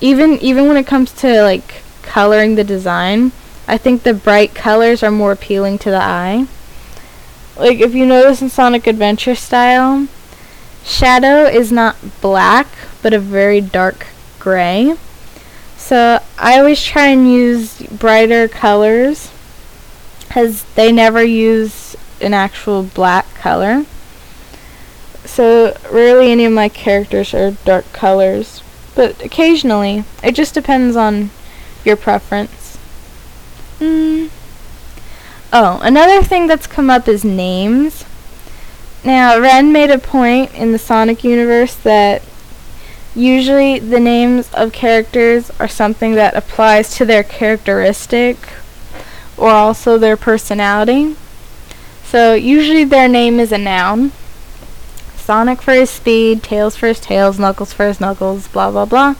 even 0.00 0.38
even 0.40 0.68
when 0.68 0.76
it 0.76 0.86
comes 0.86 1.12
to 1.12 1.42
like 1.42 1.82
coloring 2.02 2.54
the 2.54 2.64
design, 2.64 3.32
I 3.66 3.78
think 3.78 4.02
the 4.02 4.14
bright 4.14 4.54
colors 4.54 5.02
are 5.02 5.10
more 5.10 5.32
appealing 5.32 5.78
to 5.78 5.90
the 5.90 6.02
eye. 6.02 6.46
Like 7.56 7.80
if 7.80 7.94
you 7.94 8.04
notice 8.04 8.42
in 8.42 8.50
Sonic 8.50 8.86
Adventure 8.86 9.34
style, 9.34 10.08
Shadow 10.84 11.44
is 11.46 11.72
not 11.72 11.96
black, 12.20 12.68
but 13.02 13.12
a 13.12 13.18
very 13.18 13.60
dark 13.60 14.06
gray. 14.38 14.94
So 15.76 16.22
I 16.38 16.58
always 16.58 16.82
try 16.82 17.06
and 17.08 17.30
use 17.30 17.82
brighter 17.82 18.46
colors 18.46 19.32
because 20.20 20.64
they 20.74 20.92
never 20.92 21.24
use 21.24 21.96
an 22.20 22.34
actual 22.34 22.84
black 22.84 23.34
color. 23.34 23.84
So 25.26 25.76
rarely 25.90 26.30
any 26.32 26.44
of 26.44 26.52
my 26.52 26.68
characters 26.68 27.34
are 27.34 27.52
dark 27.64 27.92
colors, 27.92 28.62
but 28.94 29.22
occasionally. 29.22 30.04
It 30.22 30.32
just 30.32 30.54
depends 30.54 30.96
on 30.96 31.30
your 31.84 31.96
preference. 31.96 32.78
Mm. 33.78 34.30
Oh, 35.52 35.80
another 35.82 36.22
thing 36.22 36.46
that's 36.46 36.66
come 36.66 36.90
up 36.90 37.08
is 37.08 37.24
names. 37.24 38.04
Now, 39.04 39.38
Ren 39.38 39.72
made 39.72 39.90
a 39.90 39.98
point 39.98 40.52
in 40.54 40.72
the 40.72 40.78
Sonic 40.78 41.22
universe 41.22 41.74
that 41.76 42.22
usually 43.14 43.78
the 43.78 44.00
names 44.00 44.52
of 44.52 44.72
characters 44.72 45.50
are 45.58 45.68
something 45.68 46.14
that 46.14 46.34
applies 46.34 46.94
to 46.96 47.04
their 47.04 47.22
characteristic 47.22 48.36
or 49.36 49.50
also 49.50 49.96
their 49.96 50.16
personality. 50.16 51.16
So 52.04 52.34
usually 52.34 52.84
their 52.84 53.08
name 53.08 53.38
is 53.40 53.52
a 53.52 53.58
noun. 53.58 54.12
Sonic 55.26 55.60
for 55.60 55.72
his 55.72 55.90
speed, 55.90 56.44
Tails 56.44 56.76
for 56.76 56.86
his 56.86 57.00
tails, 57.00 57.36
Knuckles 57.36 57.72
for 57.72 57.84
his 57.86 58.00
knuckles, 58.00 58.46
blah 58.46 58.70
blah 58.70 58.84
blah. 58.84 59.16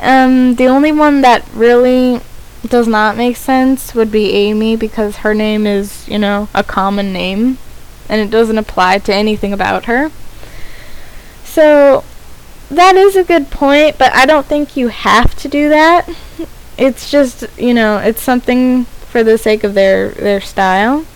Um, 0.00 0.56
the 0.56 0.66
only 0.66 0.90
one 0.90 1.20
that 1.20 1.46
really 1.54 2.20
does 2.66 2.88
not 2.88 3.16
make 3.16 3.36
sense 3.36 3.94
would 3.94 4.10
be 4.10 4.32
Amy 4.32 4.74
because 4.74 5.18
her 5.18 5.34
name 5.34 5.66
is, 5.66 6.08
you 6.08 6.18
know, 6.18 6.48
a 6.52 6.64
common 6.64 7.12
name 7.12 7.58
and 8.08 8.20
it 8.20 8.30
doesn't 8.30 8.58
apply 8.58 8.98
to 8.98 9.14
anything 9.14 9.52
about 9.52 9.84
her. 9.84 10.10
So, 11.44 12.02
that 12.68 12.96
is 12.96 13.14
a 13.14 13.24
good 13.24 13.50
point, 13.50 13.98
but 13.98 14.12
I 14.14 14.26
don't 14.26 14.46
think 14.46 14.76
you 14.76 14.88
have 14.88 15.34
to 15.36 15.48
do 15.48 15.68
that. 15.68 16.08
It's 16.76 17.10
just, 17.10 17.44
you 17.58 17.74
know, 17.74 17.98
it's 17.98 18.22
something 18.22 18.84
for 18.84 19.24
the 19.24 19.38
sake 19.38 19.64
of 19.64 19.74
their 19.74 20.10
their 20.10 20.40
style. 20.40 21.06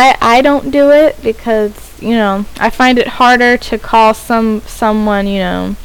I 0.00 0.16
I 0.20 0.40
don't 0.40 0.70
do 0.70 0.90
it 0.90 1.20
because 1.22 1.90
you 2.00 2.14
know, 2.14 2.46
I 2.58 2.70
find 2.70 2.98
it 2.98 3.06
harder 3.06 3.56
to 3.58 3.78
call 3.78 4.14
some 4.14 4.62
someone, 4.62 5.26
you 5.26 5.40
know, 5.40 5.76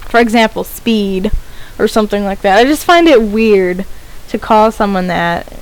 for 0.00 0.20
example, 0.20 0.64
Speed 0.64 1.30
or 1.78 1.86
something 1.86 2.24
like 2.24 2.40
that. 2.40 2.58
I 2.58 2.64
just 2.64 2.84
find 2.84 3.06
it 3.06 3.22
weird 3.22 3.84
to 4.28 4.38
call 4.38 4.72
someone 4.72 5.08
that. 5.08 5.52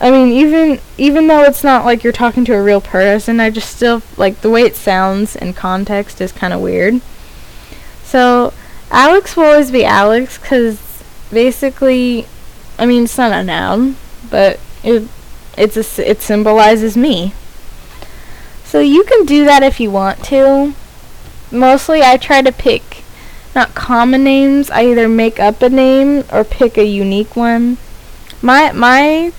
I 0.00 0.10
mean, 0.10 0.28
even 0.28 0.80
even 0.96 1.26
though 1.26 1.42
it's 1.42 1.64
not 1.64 1.84
like 1.84 2.04
you're 2.04 2.12
talking 2.12 2.44
to 2.46 2.54
a 2.54 2.62
real 2.62 2.80
person, 2.80 3.40
I 3.40 3.50
just 3.50 3.74
still 3.74 4.02
like 4.16 4.40
the 4.40 4.50
way 4.50 4.62
it 4.62 4.76
sounds 4.76 5.36
in 5.36 5.52
context 5.52 6.20
is 6.20 6.32
kind 6.32 6.52
of 6.52 6.60
weird. 6.60 7.00
So, 8.04 8.52
Alex 8.90 9.36
will 9.36 9.44
always 9.44 9.70
be 9.70 9.84
Alex 9.84 10.38
cuz 10.38 10.78
basically 11.30 12.26
I 12.78 12.86
mean, 12.86 13.04
it's 13.04 13.18
not 13.18 13.32
a 13.32 13.44
noun, 13.44 13.96
but 14.30 14.58
it 14.82 15.06
it's 15.60 15.98
a, 15.98 16.10
it 16.10 16.22
symbolizes 16.22 16.96
me. 16.96 17.34
So 18.64 18.80
you 18.80 19.04
can 19.04 19.26
do 19.26 19.44
that 19.44 19.62
if 19.62 19.80
you 19.80 19.90
want 19.90 20.24
to. 20.26 20.74
Mostly 21.50 22.02
I 22.02 22.16
try 22.16 22.40
to 22.42 22.52
pick 22.52 23.02
not 23.54 23.74
common 23.74 24.24
names. 24.24 24.70
I 24.70 24.86
either 24.86 25.08
make 25.08 25.40
up 25.40 25.60
a 25.62 25.68
name 25.68 26.24
or 26.32 26.44
pick 26.44 26.78
a 26.78 26.84
unique 26.84 27.36
one. 27.36 27.78
My 28.40 28.72
my 28.72 29.32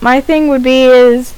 my 0.00 0.20
thing 0.20 0.48
would 0.48 0.62
be 0.62 0.84
is 0.84 1.34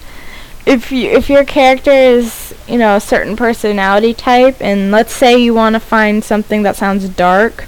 if 0.67 0.93
you 0.93 1.11
if 1.11 1.29
your 1.29 1.45
character 1.45 1.91
is 1.91 2.55
you 2.69 2.79
know 2.79 2.97
a 2.97 3.01
certain 3.01 3.37
personality 3.37 4.15
type 4.15 4.57
and 4.61 4.91
let's 4.91 5.13
say 5.13 5.37
you 5.37 5.55
want 5.55 5.75
to 5.75 5.81
find 5.81 6.23
something 6.23 6.63
that 6.63 6.77
sounds 6.77 7.09
dark 7.09 7.67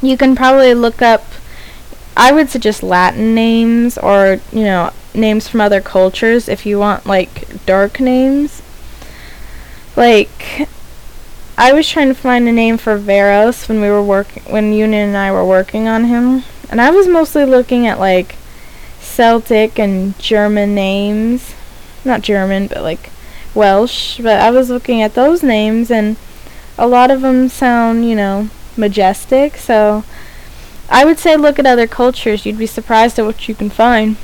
you 0.00 0.16
can 0.16 0.36
probably 0.36 0.72
look 0.74 1.02
up 1.02 1.24
I 2.18 2.32
would 2.32 2.50
suggest 2.50 2.82
Latin 2.82 3.32
names 3.32 3.96
or, 3.96 4.40
you 4.52 4.64
know, 4.64 4.92
names 5.14 5.46
from 5.46 5.60
other 5.60 5.80
cultures 5.80 6.48
if 6.48 6.66
you 6.66 6.76
want 6.76 7.06
like 7.06 7.64
dark 7.64 8.00
names. 8.00 8.60
Like 9.96 10.68
I 11.56 11.72
was 11.72 11.88
trying 11.88 12.08
to 12.08 12.14
find 12.14 12.48
a 12.48 12.52
name 12.52 12.76
for 12.76 12.98
Veros 12.98 13.68
when 13.68 13.80
we 13.80 13.88
were 13.88 14.02
working 14.02 14.42
when 14.52 14.72
Union 14.72 15.08
and 15.08 15.16
I 15.16 15.30
were 15.30 15.44
working 15.44 15.86
on 15.86 16.06
him, 16.06 16.42
and 16.68 16.80
I 16.80 16.90
was 16.90 17.06
mostly 17.06 17.44
looking 17.44 17.86
at 17.86 18.00
like 18.00 18.34
Celtic 19.00 19.78
and 19.78 20.18
German 20.18 20.74
names. 20.74 21.54
Not 22.04 22.22
German, 22.22 22.66
but 22.66 22.82
like 22.82 23.10
Welsh, 23.54 24.18
but 24.18 24.40
I 24.40 24.50
was 24.50 24.70
looking 24.70 25.02
at 25.02 25.14
those 25.14 25.44
names 25.44 25.88
and 25.88 26.16
a 26.76 26.88
lot 26.88 27.12
of 27.12 27.22
them 27.22 27.48
sound, 27.48 28.08
you 28.08 28.16
know, 28.16 28.50
majestic, 28.76 29.56
so 29.56 30.04
I 30.90 31.04
would 31.04 31.18
say 31.18 31.36
look 31.36 31.58
at 31.58 31.66
other 31.66 31.86
cultures. 31.86 32.46
You'd 32.46 32.58
be 32.58 32.66
surprised 32.66 33.18
at 33.18 33.24
what 33.24 33.48
you 33.48 33.54
can 33.54 33.70
find. 33.70 34.16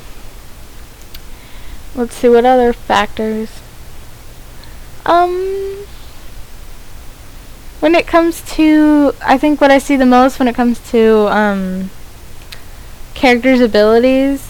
Let's 1.94 2.14
see 2.14 2.28
what 2.28 2.44
other 2.44 2.72
factors. 2.72 3.60
Um 5.04 5.84
when 7.80 7.94
it 7.94 8.06
comes 8.06 8.40
to 8.56 9.12
I 9.20 9.36
think 9.36 9.60
what 9.60 9.70
I 9.70 9.78
see 9.78 9.96
the 9.96 10.06
most 10.06 10.38
when 10.38 10.48
it 10.48 10.54
comes 10.54 10.80
to 10.90 11.28
um 11.28 11.90
characters 13.12 13.60
abilities, 13.60 14.48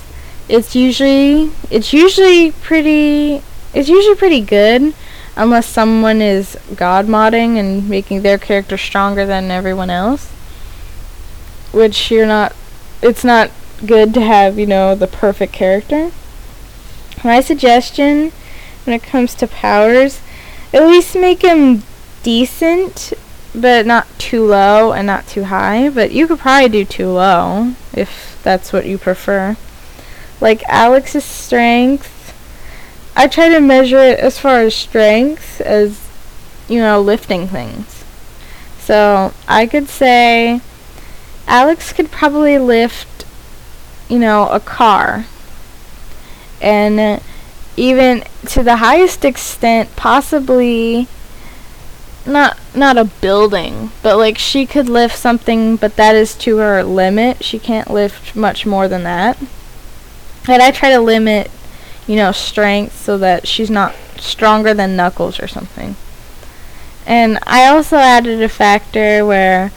it's 0.48 0.76
usually 0.76 1.50
it's 1.70 1.92
usually 1.92 2.52
pretty 2.52 3.42
it's 3.74 3.88
usually 3.88 4.14
pretty 4.14 4.40
good 4.40 4.94
unless 5.36 5.66
someone 5.66 6.22
is 6.22 6.56
god 6.76 7.06
modding 7.06 7.58
and 7.58 7.88
making 7.88 8.22
their 8.22 8.38
character 8.38 8.78
stronger 8.78 9.26
than 9.26 9.50
everyone 9.50 9.90
else 9.90 10.30
which 11.74 12.10
you're 12.10 12.26
not 12.26 12.54
it's 13.02 13.24
not 13.24 13.50
good 13.84 14.14
to 14.14 14.20
have, 14.20 14.58
you 14.58 14.66
know, 14.66 14.94
the 14.94 15.06
perfect 15.06 15.52
character. 15.52 16.10
My 17.22 17.40
suggestion 17.40 18.32
when 18.84 18.94
it 18.94 19.02
comes 19.02 19.34
to 19.36 19.46
powers, 19.46 20.20
at 20.72 20.86
least 20.86 21.14
make 21.14 21.42
him 21.42 21.82
decent, 22.22 23.12
but 23.54 23.86
not 23.86 24.06
too 24.18 24.44
low 24.46 24.92
and 24.92 25.06
not 25.06 25.26
too 25.26 25.44
high. 25.44 25.88
But 25.88 26.12
you 26.12 26.26
could 26.26 26.38
probably 26.38 26.68
do 26.68 26.84
too 26.84 27.10
low 27.10 27.74
if 27.92 28.40
that's 28.42 28.72
what 28.72 28.86
you 28.86 28.98
prefer. 28.98 29.56
Like 30.40 30.62
Alex's 30.64 31.24
strength, 31.24 32.10
I 33.16 33.28
try 33.28 33.48
to 33.48 33.60
measure 33.60 33.98
it 33.98 34.18
as 34.18 34.38
far 34.38 34.60
as 34.60 34.74
strength 34.74 35.60
as, 35.60 36.00
you 36.68 36.78
know, 36.78 37.00
lifting 37.00 37.46
things. 37.48 38.04
So 38.78 39.32
I 39.48 39.66
could 39.66 39.88
say 39.88 40.60
Alex 41.46 41.92
could 41.92 42.10
probably 42.10 42.58
lift, 42.58 43.24
you 44.08 44.18
know, 44.18 44.48
a 44.48 44.60
car. 44.60 45.26
And 46.60 47.20
even 47.76 48.24
to 48.46 48.62
the 48.62 48.76
highest 48.76 49.24
extent, 49.24 49.94
possibly 49.96 51.08
not 52.26 52.58
not 52.74 52.96
a 52.96 53.04
building, 53.04 53.90
but 54.02 54.16
like 54.16 54.38
she 54.38 54.66
could 54.66 54.88
lift 54.88 55.16
something, 55.16 55.76
but 55.76 55.96
that 55.96 56.14
is 56.14 56.34
to 56.36 56.56
her 56.58 56.82
limit. 56.82 57.44
She 57.44 57.58
can't 57.58 57.90
lift 57.90 58.34
much 58.34 58.64
more 58.64 58.88
than 58.88 59.02
that. 59.04 59.38
And 60.48 60.62
I 60.62 60.70
try 60.70 60.90
to 60.90 61.00
limit, 61.00 61.50
you 62.06 62.16
know, 62.16 62.32
strength 62.32 62.98
so 63.02 63.18
that 63.18 63.46
she's 63.46 63.70
not 63.70 63.94
stronger 64.16 64.74
than 64.74 64.96
Knuckles 64.96 65.40
or 65.40 65.46
something. 65.46 65.96
And 67.06 67.38
I 67.46 67.66
also 67.66 67.96
added 67.96 68.42
a 68.42 68.48
factor 68.48 69.26
where 69.26 69.72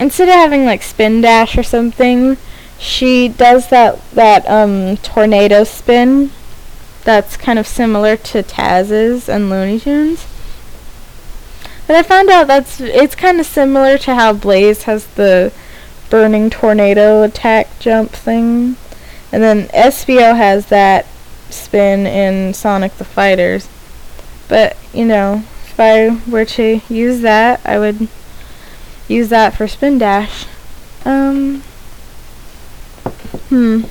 instead 0.00 0.28
of 0.28 0.34
having 0.34 0.64
like 0.64 0.82
spin 0.82 1.20
dash 1.20 1.56
or 1.56 1.62
something, 1.62 2.36
she 2.78 3.28
does 3.28 3.68
that 3.68 4.00
that 4.12 4.48
um 4.48 4.96
tornado 4.98 5.62
spin 5.62 6.32
that's 7.04 7.36
kind 7.36 7.58
of 7.58 7.66
similar 7.66 8.16
to 8.16 8.42
Taz's 8.42 9.28
and 9.28 9.50
Looney 9.50 9.78
Tunes. 9.78 10.26
But 11.86 11.96
I 11.96 12.02
found 12.02 12.30
out 12.30 12.46
that's 12.46 12.80
it's 12.80 13.14
kind 13.14 13.38
of 13.38 13.46
similar 13.46 13.98
to 13.98 14.14
how 14.14 14.32
Blaze 14.32 14.84
has 14.84 15.06
the 15.06 15.52
burning 16.10 16.50
tornado 16.50 17.22
attack 17.22 17.78
jump 17.78 18.10
thing. 18.10 18.76
And 19.32 19.42
then 19.42 19.68
Espio 19.68 20.36
has 20.36 20.66
that 20.66 21.06
spin 21.50 22.06
in 22.06 22.52
Sonic 22.52 22.96
the 22.96 23.04
Fighters. 23.04 23.68
But, 24.48 24.76
you 24.92 25.04
know, 25.04 25.44
if 25.64 25.78
I 25.78 26.20
were 26.28 26.44
to 26.44 26.80
use 26.88 27.20
that, 27.20 27.60
I 27.64 27.78
would 27.78 28.08
use 29.10 29.28
that 29.28 29.54
for 29.54 29.66
spin 29.66 29.98
dash. 29.98 30.46
Um, 31.04 31.62
hmm. 33.48 33.82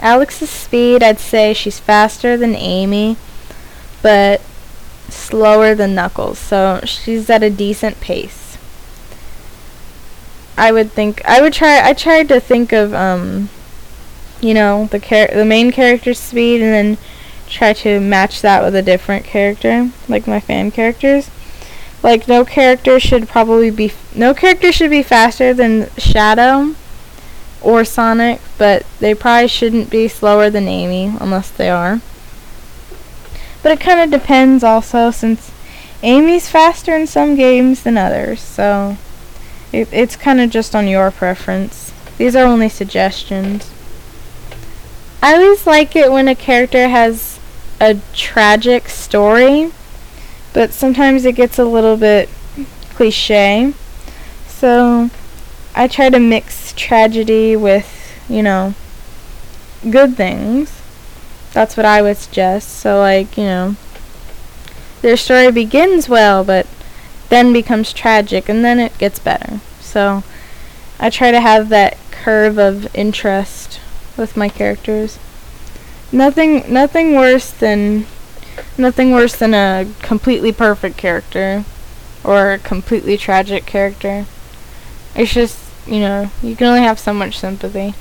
Alex's 0.00 0.50
speed, 0.50 1.02
I'd 1.02 1.20
say 1.20 1.52
she's 1.54 1.78
faster 1.78 2.36
than 2.36 2.54
Amy, 2.54 3.16
but 4.02 4.40
slower 5.08 5.74
than 5.74 5.94
Knuckles, 5.94 6.38
so 6.38 6.80
she's 6.84 7.28
at 7.30 7.42
a 7.42 7.50
decent 7.50 8.00
pace. 8.00 8.56
I 10.56 10.72
would 10.72 10.92
think 10.92 11.22
I 11.24 11.40
would 11.40 11.54
try 11.54 11.80
I 11.82 11.94
tried 11.94 12.28
to 12.28 12.38
think 12.38 12.72
of 12.72 12.92
um 12.92 13.48
you 14.42 14.52
know 14.52 14.86
the 14.90 14.98
char- 14.98 15.30
the 15.32 15.44
main 15.44 15.72
character's 15.72 16.18
speed 16.18 16.60
and 16.60 16.72
then 16.72 16.98
try 17.48 17.72
to 17.72 17.98
match 17.98 18.42
that 18.42 18.62
with 18.62 18.74
a 18.74 18.82
different 18.82 19.24
character 19.24 19.90
like 20.06 20.26
my 20.26 20.38
fan 20.38 20.70
characters 20.70 21.30
like 22.02 22.28
no 22.28 22.44
character 22.44 22.98
should 22.98 23.28
probably 23.28 23.70
be 23.70 23.92
no 24.14 24.32
character 24.34 24.72
should 24.72 24.90
be 24.90 25.02
faster 25.02 25.52
than 25.52 25.90
Shadow 25.96 26.74
or 27.62 27.84
Sonic, 27.84 28.40
but 28.56 28.86
they 29.00 29.14
probably 29.14 29.48
shouldn't 29.48 29.90
be 29.90 30.08
slower 30.08 30.48
than 30.48 30.66
Amy 30.66 31.14
unless 31.20 31.50
they 31.50 31.68
are. 31.68 32.00
But 33.62 33.72
it 33.72 33.80
kind 33.80 34.00
of 34.00 34.10
depends 34.10 34.64
also 34.64 35.10
since 35.10 35.52
Amy's 36.02 36.48
faster 36.48 36.96
in 36.96 37.06
some 37.06 37.34
games 37.34 37.82
than 37.82 37.98
others, 37.98 38.40
so 38.40 38.96
it, 39.72 39.92
it's 39.92 40.16
kind 40.16 40.40
of 40.40 40.48
just 40.48 40.74
on 40.74 40.88
your 40.88 41.10
preference. 41.10 41.92
These 42.16 42.34
are 42.34 42.46
only 42.46 42.70
suggestions. 42.70 43.70
I 45.22 45.34
always 45.34 45.66
like 45.66 45.94
it 45.94 46.10
when 46.10 46.28
a 46.28 46.34
character 46.34 46.88
has 46.88 47.38
a 47.78 47.98
tragic 48.14 48.88
story 48.88 49.72
but 50.52 50.72
sometimes 50.72 51.24
it 51.24 51.34
gets 51.34 51.58
a 51.58 51.64
little 51.64 51.96
bit 51.96 52.28
cliche. 52.94 53.72
So 54.48 55.10
I 55.74 55.88
try 55.88 56.10
to 56.10 56.18
mix 56.18 56.72
tragedy 56.76 57.56
with, 57.56 58.20
you 58.28 58.42
know, 58.42 58.74
good 59.88 60.16
things. 60.16 60.82
That's 61.52 61.76
what 61.76 61.86
I 61.86 62.02
would 62.02 62.16
suggest. 62.16 62.68
So, 62.68 62.98
like, 62.98 63.36
you 63.36 63.44
know, 63.44 63.76
their 65.02 65.16
story 65.16 65.50
begins 65.50 66.08
well, 66.08 66.44
but 66.44 66.66
then 67.28 67.52
becomes 67.52 67.92
tragic, 67.92 68.48
and 68.48 68.64
then 68.64 68.78
it 68.78 68.96
gets 68.98 69.18
better. 69.18 69.60
So, 69.80 70.22
I 70.98 71.10
try 71.10 71.30
to 71.30 71.40
have 71.40 71.68
that 71.70 71.96
curve 72.10 72.58
of 72.58 72.94
interest 72.94 73.80
with 74.16 74.36
my 74.36 74.48
characters. 74.48 75.18
Nothing, 76.12 76.70
nothing 76.72 77.14
worse 77.14 77.50
than 77.50 78.06
nothing 78.78 79.12
worse 79.12 79.36
than 79.36 79.54
a 79.54 79.86
completely 80.00 80.52
perfect 80.52 80.96
character 80.96 81.64
or 82.24 82.52
a 82.52 82.58
completely 82.58 83.16
tragic 83.16 83.66
character. 83.66 84.26
It's 85.14 85.32
just, 85.32 85.58
you 85.86 86.00
know, 86.00 86.30
you 86.42 86.56
can 86.56 86.66
only 86.66 86.82
have 86.82 86.98
so 86.98 87.12
much 87.12 87.38
sympathy. 87.38 87.94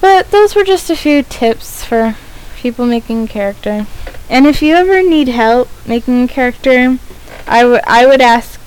But 0.00 0.30
those 0.30 0.54
were 0.54 0.64
just 0.64 0.90
a 0.90 0.96
few 0.96 1.22
tips 1.22 1.84
for 1.84 2.16
people 2.56 2.86
making 2.86 3.24
a 3.24 3.28
character. 3.28 3.86
And 4.28 4.46
if 4.46 4.62
you 4.62 4.74
ever 4.74 5.02
need 5.02 5.28
help 5.28 5.68
making 5.86 6.22
a 6.22 6.28
character, 6.28 6.98
I 7.46 7.64
would 7.64 7.80
I 7.86 8.06
would 8.06 8.20
ask 8.20 8.58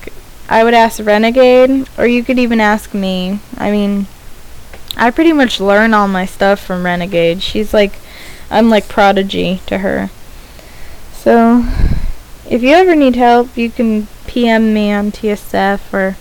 I 0.48 0.62
would 0.62 0.74
ask 0.74 1.04
Renegade, 1.04 1.88
or 1.96 2.06
you 2.06 2.22
could 2.22 2.38
even 2.38 2.60
ask 2.60 2.92
me. 2.92 3.40
I 3.56 3.70
mean, 3.70 4.06
I 4.96 5.10
pretty 5.10 5.32
much 5.32 5.60
learn 5.60 5.94
all 5.94 6.06
my 6.06 6.26
stuff 6.26 6.60
from 6.60 6.84
Renegade. 6.84 7.42
She's 7.42 7.72
like, 7.72 7.94
I'm 8.54 8.70
like 8.70 8.88
prodigy 8.88 9.60
to 9.66 9.78
her. 9.78 10.10
So, 11.12 11.66
if 12.48 12.62
you 12.62 12.70
ever 12.70 12.94
need 12.94 13.16
help, 13.16 13.56
you 13.56 13.68
can 13.68 14.06
PM 14.28 14.72
me 14.72 14.92
on 14.92 15.10
TSF 15.10 15.92
or 15.92 16.16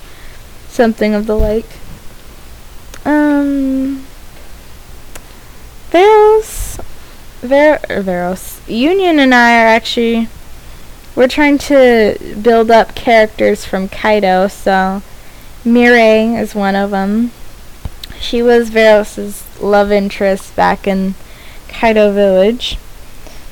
something 0.68 1.14
of 1.14 1.28
the 1.28 1.36
like. 1.38 1.68
Um, 3.06 4.04
Veros, 5.92 6.80
Ver, 7.42 7.80
Veros, 8.02 8.68
Union 8.68 9.20
and 9.20 9.36
I 9.36 9.62
are 9.62 9.68
actually 9.68 10.28
we're 11.16 11.28
trying 11.28 11.60
to 11.60 12.18
build 12.42 12.72
up 12.72 12.96
characters 12.96 13.64
from 13.64 13.90
Kaido, 13.90 14.48
so 14.48 15.04
Mirai 15.64 16.42
is 16.42 16.56
one 16.56 16.76
of 16.76 16.90
them. 16.90 17.30
She 18.20 18.42
was 18.42 18.72
Veros's 18.72 19.44
love 19.62 19.92
interest 19.92 20.56
back 20.56 20.88
in 20.88 21.14
Kaido 21.74 22.12
Village. 22.14 22.78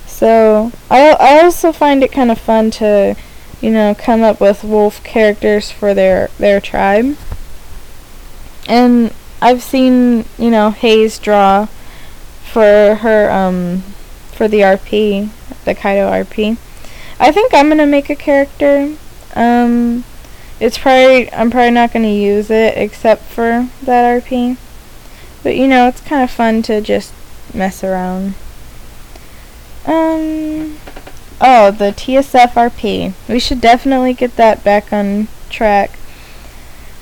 So 0.05 0.71
I 0.89 1.11
I 1.11 1.43
also 1.43 1.71
find 1.71 2.03
it 2.03 2.11
kind 2.11 2.31
of 2.31 2.37
fun 2.37 2.71
to, 2.71 3.15
you 3.59 3.71
know, 3.71 3.95
come 3.97 4.21
up 4.21 4.39
with 4.39 4.63
wolf 4.63 5.03
characters 5.03 5.71
for 5.71 5.93
their 5.93 6.29
their 6.37 6.61
tribe. 6.61 7.17
And 8.67 9.13
I've 9.41 9.63
seen, 9.63 10.25
you 10.37 10.51
know, 10.51 10.69
Hayes 10.69 11.17
draw 11.17 11.65
for 12.43 12.95
her 13.01 13.31
um 13.31 13.83
for 14.31 14.47
the 14.47 14.59
RP, 14.59 15.29
the 15.65 15.75
Kaido 15.75 16.09
RP. 16.09 16.57
I 17.19 17.31
think 17.31 17.53
I'm 17.53 17.69
gonna 17.69 17.85
make 17.85 18.09
a 18.09 18.15
character. 18.15 18.95
Um, 19.35 20.03
it's 20.59 20.77
probably 20.77 21.31
I'm 21.33 21.51
probably 21.51 21.71
not 21.71 21.93
gonna 21.93 22.07
use 22.07 22.49
it 22.49 22.77
except 22.77 23.23
for 23.23 23.69
that 23.83 24.23
RP. 24.23 24.57
But 25.43 25.55
you 25.55 25.67
know, 25.67 25.87
it's 25.87 26.01
kind 26.01 26.23
of 26.23 26.31
fun 26.31 26.61
to 26.63 26.81
just 26.81 27.13
mess 27.53 27.83
around. 27.83 28.35
Um, 29.85 30.77
oh, 31.39 31.71
the 31.71 31.91
TSFRP. 31.91 33.13
We 33.27 33.39
should 33.39 33.61
definitely 33.61 34.13
get 34.13 34.35
that 34.35 34.63
back 34.63 34.93
on 34.93 35.27
track. 35.49 35.91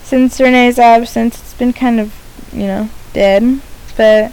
Since 0.04 0.40
Renee's 0.40 0.80
absence, 0.80 1.40
it's 1.40 1.54
been 1.54 1.74
kind 1.74 2.00
of, 2.00 2.14
you 2.52 2.68
know, 2.68 2.90
dead. 3.14 3.62
But 3.96 4.32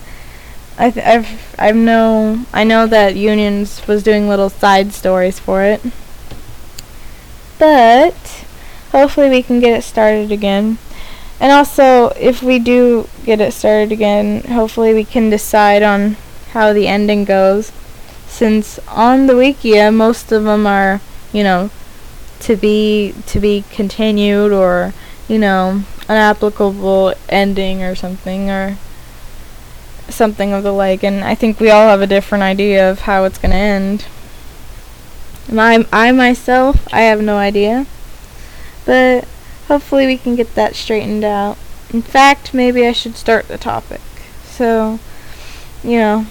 I 0.79 0.91
th- 0.91 1.07
I've 1.07 1.55
I 1.59 1.73
know 1.73 2.45
I 2.53 2.65
know 2.65 2.87
that 2.87 3.17
Unions 3.17 3.87
was 3.87 4.03
doing 4.03 4.29
little 4.29 4.51
side 4.51 4.93
stories 4.93 5.39
for 5.39 5.63
it. 5.63 5.81
But 7.59 8.45
hopefully 8.93 9.31
we 9.31 9.43
can 9.43 9.61
get 9.61 9.79
it 9.79 9.83
started 9.83 10.31
again. 10.31 10.79
And 11.39 11.53
also 11.53 12.09
if 12.19 12.43
we 12.43 12.59
do 12.59 13.09
get 13.25 13.41
it 13.41 13.53
started 13.53 13.93
again, 13.93 14.43
hopefully 14.43 14.95
we 14.95 15.05
can 15.05 15.31
decide 15.31 15.83
on 15.83 16.17
how 16.53 16.73
the 16.73 16.89
ending 16.89 17.25
goes. 17.25 17.73
Since 18.27 18.79
on 18.89 19.27
the 19.27 19.35
wikia 19.35 19.95
most 19.95 20.33
of 20.33 20.45
them 20.45 20.67
are, 20.67 21.01
you 21.33 21.43
know, 21.43 21.71
to 22.41 22.57
be 22.57 23.15
to 23.27 23.41
be 23.41 23.65
continued 23.71 24.53
or, 24.53 24.93
you 25.29 25.39
know, 25.39 25.83
an 26.09 26.17
applicable 26.17 27.15
ending 27.29 27.83
or 27.83 27.95
something 27.95 28.51
or 28.51 28.77
something 30.09 30.53
of 30.53 30.63
the 30.63 30.73
like, 30.73 31.03
and 31.03 31.25
I 31.25 31.35
think 31.35 31.59
we 31.59 31.71
all 31.71 31.89
have 31.89 32.01
a 32.01 32.07
different 32.07 32.43
idea 32.43 32.91
of 32.91 33.01
how 33.01 33.25
it's 33.25 33.39
going 33.39 33.51
to 33.51 33.57
end. 33.57 34.07
My, 35.51 35.87
I 35.93 36.13
myself, 36.13 36.93
I 36.93 37.03
have 37.03 37.21
no 37.21 37.37
idea, 37.37 37.87
but 38.85 39.27
hopefully 39.69 40.07
we 40.07 40.19
can 40.19 40.37
get 40.37 40.55
that 40.55 40.75
straightened 40.75 41.25
out. 41.25 41.59
In 41.93 42.03
fact, 42.03 42.55
maybe 42.55 42.87
I 42.87 42.93
should 42.93 43.17
start 43.17 43.49
the 43.49 43.59
topic. 43.59 44.01
So, 44.45 44.99
you 45.83 45.99
know, 45.99 46.27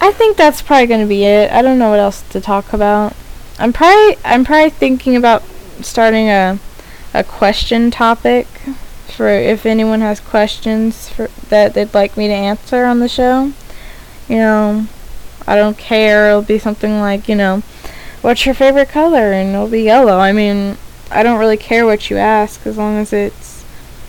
I 0.00 0.12
think 0.12 0.36
that's 0.36 0.62
probably 0.62 0.86
going 0.86 1.00
to 1.00 1.06
be 1.06 1.24
it. 1.24 1.50
I 1.50 1.62
don't 1.62 1.78
know 1.78 1.90
what 1.90 1.98
else 1.98 2.22
to 2.30 2.40
talk 2.40 2.72
about. 2.72 3.14
I'm 3.58 3.72
probably 3.72 4.18
I'm 4.24 4.44
probably 4.44 4.70
thinking 4.70 5.16
about 5.16 5.42
starting 5.80 6.28
a 6.28 6.58
a 7.14 7.24
question 7.24 7.90
topic 7.90 8.46
for 9.08 9.28
if 9.28 9.64
anyone 9.64 10.02
has 10.02 10.20
questions 10.20 11.08
for 11.08 11.28
that 11.48 11.72
they'd 11.72 11.94
like 11.94 12.16
me 12.16 12.28
to 12.28 12.34
answer 12.34 12.84
on 12.84 13.00
the 13.00 13.08
show. 13.08 13.52
You 14.28 14.36
know, 14.36 14.86
I 15.46 15.56
don't 15.56 15.78
care. 15.78 16.28
It'll 16.28 16.42
be 16.42 16.58
something 16.58 17.00
like, 17.00 17.28
you 17.28 17.34
know, 17.34 17.62
what's 18.20 18.44
your 18.44 18.54
favorite 18.54 18.90
color? 18.90 19.32
And 19.32 19.54
it'll 19.54 19.68
be 19.68 19.82
yellow. 19.82 20.18
I 20.18 20.32
mean, 20.32 20.76
I 21.10 21.22
don't 21.22 21.38
really 21.38 21.56
care 21.56 21.86
what 21.86 22.10
you 22.10 22.16
ask 22.16 22.66
as 22.66 22.76
long 22.76 22.96
as 22.96 23.12
it's 23.12 23.64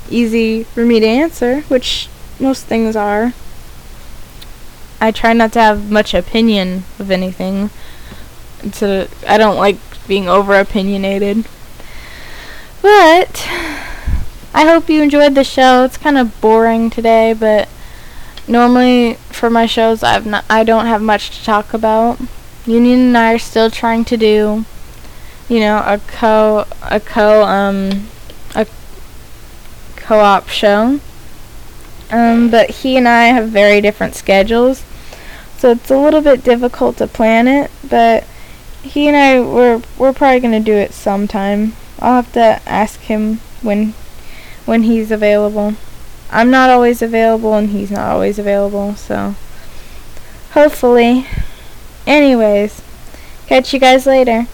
easy 0.10 0.64
for 0.64 0.86
me 0.86 1.00
to 1.00 1.06
answer, 1.06 1.62
which 1.62 2.10
most 2.40 2.66
things 2.66 2.96
are. 2.96 3.34
I 5.00 5.12
try 5.12 5.34
not 5.34 5.54
to 5.54 5.60
have 5.60 5.92
much 5.92 6.14
opinion 6.14 6.84
of 6.98 7.12
anything. 7.12 7.70
So 8.74 9.08
I 9.28 9.38
don't 9.38 9.58
like 9.58 9.78
being 10.08 10.28
over 10.28 10.56
opinionated. 10.56 11.46
But 12.82 13.48
I 14.54 14.66
hope 14.66 14.90
you 14.90 15.02
enjoyed 15.02 15.36
the 15.36 15.44
show. 15.44 15.84
It's 15.84 15.98
kind 15.98 16.18
of 16.18 16.40
boring 16.42 16.90
today, 16.90 17.34
but 17.34 17.70
normally 18.48 19.16
for 19.30 19.50
my 19.50 19.66
shows 19.66 20.02
I've 20.04 20.26
not 20.26 20.46
I 20.50 20.64
don't 20.64 20.86
have 20.86 21.02
much 21.02 21.38
to 21.38 21.44
talk 21.44 21.74
about. 21.74 22.20
Union 22.66 23.00
and 23.00 23.18
I 23.18 23.34
are 23.34 23.40
still 23.40 23.70
trying 23.70 24.04
to 24.06 24.18
do 24.18 24.66
you 25.50 25.60
know, 25.60 25.78
a 25.86 26.00
co 26.08 26.66
a 26.82 27.00
co 27.00 27.44
um 27.44 28.08
a 28.56 28.68
co-op 29.96 30.48
show. 30.50 31.00
Um 32.12 32.50
but 32.50 32.70
he 32.70 32.98
and 32.98 33.08
I 33.08 33.26
have 33.26 33.50
very 33.50 33.82
different 33.82 34.16
schedules. 34.16 34.84
So 35.58 35.72
it's 35.72 35.90
a 35.90 35.98
little 35.98 36.22
bit 36.22 36.44
difficult 36.44 36.98
to 36.98 37.08
plan 37.08 37.48
it, 37.48 37.72
but 37.88 38.24
he 38.84 39.08
and 39.08 39.18
I 39.18 39.42
we're 39.42 39.82
we're 39.98 40.14
probably 40.14 40.40
to 40.52 40.60
do 40.60 40.74
it 40.74 40.94
sometime. 40.94 41.74
I'll 42.00 42.22
have 42.22 42.34
to 42.34 42.62
ask 42.66 43.00
him 43.02 43.38
when 43.62 43.94
when 44.66 44.84
he's 44.84 45.12
available. 45.12 45.74
I'm 46.30 46.52
not 46.52 46.70
always 46.70 47.02
available 47.02 47.54
and 47.56 47.70
he's 47.70 47.90
not 47.90 48.12
always 48.12 48.38
available, 48.38 48.96
so 48.96 49.36
hopefully. 50.52 51.26
Anyways, 52.06 52.82
catch 53.48 53.74
you 53.74 53.80
guys 53.80 54.06
later. 54.06 54.48